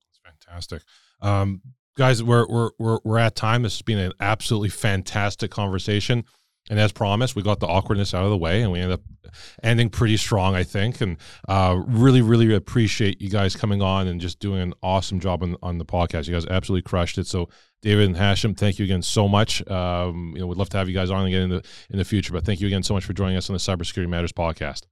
that's 0.00 0.36
fantastic 0.44 0.82
um, 1.22 1.62
guys, 1.96 2.22
we're, 2.22 2.46
we're, 2.48 2.70
we're, 2.78 2.98
we're 3.04 3.18
at 3.18 3.34
time. 3.34 3.62
This 3.62 3.74
has 3.74 3.82
been 3.82 3.98
an 3.98 4.12
absolutely 4.20 4.68
fantastic 4.68 5.50
conversation. 5.50 6.24
And 6.70 6.78
as 6.78 6.92
promised, 6.92 7.34
we 7.34 7.42
got 7.42 7.58
the 7.58 7.66
awkwardness 7.66 8.14
out 8.14 8.22
of 8.22 8.30
the 8.30 8.36
way 8.36 8.62
and 8.62 8.70
we 8.70 8.78
ended 8.78 9.00
up 9.00 9.32
ending 9.64 9.90
pretty 9.90 10.16
strong, 10.16 10.54
I 10.54 10.62
think. 10.62 11.00
And 11.00 11.16
uh, 11.48 11.82
really, 11.86 12.22
really 12.22 12.54
appreciate 12.54 13.20
you 13.20 13.30
guys 13.30 13.56
coming 13.56 13.82
on 13.82 14.06
and 14.06 14.20
just 14.20 14.38
doing 14.38 14.60
an 14.60 14.74
awesome 14.80 15.18
job 15.18 15.42
on, 15.42 15.56
on 15.60 15.78
the 15.78 15.84
podcast. 15.84 16.28
You 16.28 16.34
guys 16.34 16.46
absolutely 16.46 16.82
crushed 16.82 17.18
it. 17.18 17.26
So, 17.26 17.48
David 17.82 18.06
and 18.06 18.16
Hashim, 18.16 18.56
thank 18.56 18.78
you 18.78 18.84
again 18.84 19.02
so 19.02 19.26
much. 19.26 19.68
Um, 19.68 20.32
you 20.34 20.40
know, 20.40 20.46
we'd 20.46 20.56
love 20.56 20.68
to 20.68 20.76
have 20.76 20.88
you 20.88 20.94
guys 20.94 21.10
on 21.10 21.26
again 21.26 21.42
in 21.42 21.50
the 21.50 21.64
in 21.90 21.98
the 21.98 22.04
future. 22.04 22.32
But 22.32 22.44
thank 22.44 22.60
you 22.60 22.68
again 22.68 22.84
so 22.84 22.94
much 22.94 23.04
for 23.04 23.12
joining 23.12 23.36
us 23.36 23.50
on 23.50 23.54
the 23.54 23.58
Cybersecurity 23.58 24.08
Matters 24.08 24.32
podcast. 24.32 24.82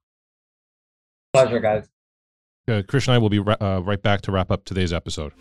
Pleasure, 1.33 1.61
guys. 1.61 1.89
Uh, 2.67 2.83
Chris 2.87 3.07
and 3.07 3.15
I 3.15 3.19
will 3.19 3.29
be 3.29 3.39
ra- 3.39 3.57
uh, 3.61 3.81
right 3.85 4.03
back 4.03 4.21
to 4.23 4.33
wrap 4.33 4.51
up 4.51 4.65
today's 4.65 4.93
episode. 4.93 5.33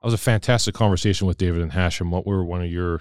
That 0.00 0.04
was 0.04 0.14
a 0.14 0.18
fantastic 0.18 0.74
conversation 0.74 1.26
with 1.26 1.38
David 1.38 1.60
and 1.60 1.72
Hashim. 1.72 2.10
What 2.10 2.24
were 2.24 2.44
one 2.44 2.62
of 2.62 2.70
your 2.70 3.00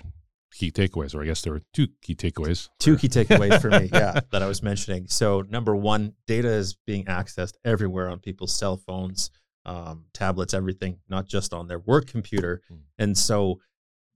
key 0.52 0.72
takeaways, 0.72 1.14
or 1.14 1.22
I 1.22 1.26
guess 1.26 1.44
there 1.44 1.54
were 1.54 1.62
two 1.74 1.88
key 2.02 2.16
takeaways. 2.16 2.70
Two 2.80 2.98
key 2.98 3.08
takeaways 3.08 3.62
for 3.62 3.70
me, 3.70 3.90
yeah, 3.94 4.20
that 4.32 4.42
I 4.42 4.48
was 4.48 4.64
mentioning. 4.64 5.08
So, 5.08 5.44
number 5.48 5.76
one, 5.76 6.14
data 6.26 6.50
is 6.50 6.76
being 6.88 7.06
accessed 7.06 7.54
everywhere 7.64 8.10
on 8.10 8.20
people's 8.20 8.58
cell 8.58 8.78
phones, 8.78 9.30
um, 9.66 10.06
tablets, 10.14 10.56
everything, 10.56 10.98
not 11.08 11.28
just 11.28 11.54
on 11.54 11.68
their 11.68 11.80
work 11.80 12.08
computer. 12.08 12.62
Mm. 12.72 12.80
And 12.98 13.18
so, 13.18 13.60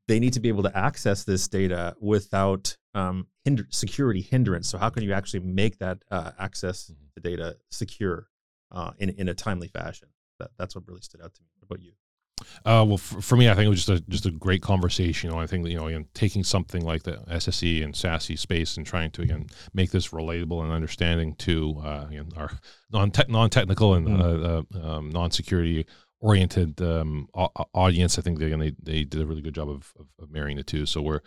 they 0.07 0.19
need 0.19 0.33
to 0.33 0.39
be 0.39 0.49
able 0.49 0.63
to 0.63 0.75
access 0.75 1.23
this 1.23 1.47
data 1.47 1.95
without 2.01 2.75
um, 2.93 3.27
hinder- 3.43 3.67
security 3.69 4.21
hindrance. 4.21 4.69
So, 4.69 4.77
how 4.77 4.89
can 4.89 5.03
you 5.03 5.13
actually 5.13 5.41
make 5.41 5.79
that 5.79 5.99
uh, 6.11 6.31
access 6.39 6.85
mm-hmm. 6.85 7.05
to 7.15 7.29
data 7.29 7.57
secure 7.69 8.27
uh, 8.71 8.91
in 8.99 9.09
in 9.09 9.29
a 9.29 9.33
timely 9.33 9.67
fashion? 9.67 10.09
That, 10.39 10.51
that's 10.57 10.75
what 10.75 10.87
really 10.87 11.01
stood 11.01 11.21
out 11.21 11.33
to 11.33 11.41
me. 11.41 11.47
What 11.59 11.75
about 11.75 11.83
you? 11.83 11.93
Uh, 12.65 12.83
well, 12.87 12.97
for, 12.97 13.21
for, 13.21 13.37
me, 13.37 13.49
I 13.49 13.53
think 13.53 13.67
it 13.67 13.69
was 13.69 13.85
just 13.85 14.01
a 14.01 14.09
just 14.09 14.25
a 14.25 14.31
great 14.31 14.61
conversation. 14.61 15.29
You 15.29 15.35
know, 15.35 15.41
I 15.41 15.47
think 15.47 15.67
you 15.67 15.75
know, 15.75 15.87
again, 15.87 16.07
taking 16.13 16.43
something 16.43 16.83
like 16.83 17.03
the 17.03 17.13
SSE 17.29 17.83
and 17.83 17.93
SASE 17.93 18.37
space 18.39 18.77
and 18.77 18.85
trying 18.85 19.11
to 19.11 19.21
again 19.21 19.47
make 19.73 19.91
this 19.91 20.09
relatable 20.09 20.63
and 20.63 20.71
understanding 20.71 21.35
to 21.35 21.81
uh, 21.83 22.05
again, 22.09 22.29
our 22.35 22.51
non 22.91 23.11
non 23.27 23.49
technical 23.49 23.93
and 23.93 24.07
mm. 24.07 24.65
uh, 24.75 24.87
um, 24.87 25.09
non 25.09 25.31
security 25.31 25.85
oriented 26.19 26.81
um, 26.81 27.27
audience. 27.73 28.17
I 28.17 28.21
think 28.21 28.39
they, 28.39 28.47
again 28.47 28.59
they 28.59 28.73
they 28.81 29.03
did 29.03 29.21
a 29.21 29.25
really 29.25 29.41
good 29.41 29.55
job 29.55 29.69
of, 29.69 29.93
of, 29.99 30.07
of 30.19 30.31
marrying 30.31 30.57
the 30.57 30.63
two. 30.63 30.85
So 30.85 31.01
we're 31.01 31.21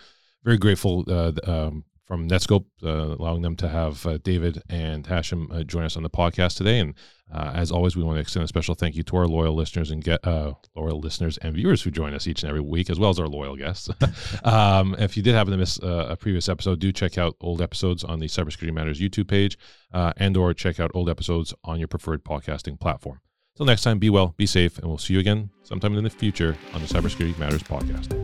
very 0.45 0.59
grateful 0.59 1.05
uh, 1.09 1.33
um, 1.45 1.85
from 2.05 2.29
Netskope, 2.29 2.67
uh, 2.83 3.17
allowing 3.19 3.43
them 3.43 3.57
to 3.57 3.69
have 3.69 4.05
uh, 4.07 4.19
David 4.19 4.63
and 4.69 5.05
Hashim 5.07 5.51
uh, 5.51 5.65
join 5.65 5.85
us 5.85 5.97
on 5.97 6.03
the 6.03 6.11
podcast 6.11 6.57
today. 6.57 6.79
And 6.79 6.95
uh, 7.33 7.53
as 7.55 7.73
always, 7.73 7.97
we 7.97 8.03
want 8.03 8.17
to 8.17 8.21
extend 8.21 8.45
a 8.45 8.49
special 8.49 8.75
thank 8.75 8.95
you 8.95 9.03
to 9.05 9.17
our 9.17 9.27
loyal 9.27 9.55
listeners 9.55 9.91
and 9.91 10.05
get 10.05 10.25
uh, 10.27 10.53
loyal 10.77 11.01
listeners 11.01 11.39
and 11.39 11.55
viewers 11.55 11.83
who 11.83 11.91
join 11.91 12.13
us 12.13 12.27
each 12.27 12.43
and 12.43 12.51
every 12.51 12.61
week, 12.61 12.91
as 12.91 12.99
well 12.99 13.09
as 13.09 13.19
our 13.19 13.27
loyal 13.27 13.57
guests. 13.57 13.89
um, 14.45 14.95
if 14.99 15.17
you 15.17 15.23
did 15.23 15.35
happen 15.35 15.51
to 15.53 15.57
miss 15.57 15.79
a 15.83 16.17
previous 16.21 16.49
episode, 16.49 16.79
do 16.79 16.93
check 16.93 17.17
out 17.17 17.37
old 17.41 17.63
episodes 17.63 18.05
on 18.05 18.21
the 18.21 18.27
Cybersecurity 18.27 18.75
Matters 18.75 19.01
YouTube 19.01 19.29
page, 19.29 19.57
and 19.93 20.37
or 20.37 20.53
check 20.53 20.79
out 20.79 20.91
old 20.95 21.09
episodes 21.09 21.55
on 21.65 21.79
your 21.79 21.89
preferred 21.89 22.23
podcasting 22.23 22.79
platform. 22.79 23.21
Till 23.57 23.67
next 23.67 23.83
time, 23.83 23.99
be 23.99 24.11
well, 24.11 24.35
be 24.37 24.47
safe, 24.47 24.79
and 24.79 24.89
we'll 24.89 24.99
see 24.99 25.15
you 25.15 25.21
again 25.21 25.49
sometime 25.63 25.97
in 25.97 26.05
the 26.05 26.11
future 26.11 26.57
on 26.75 26.83
the 26.83 26.89
Cybersecurity 26.89 27.39
Matters 27.39 27.63
podcast. 27.63 28.24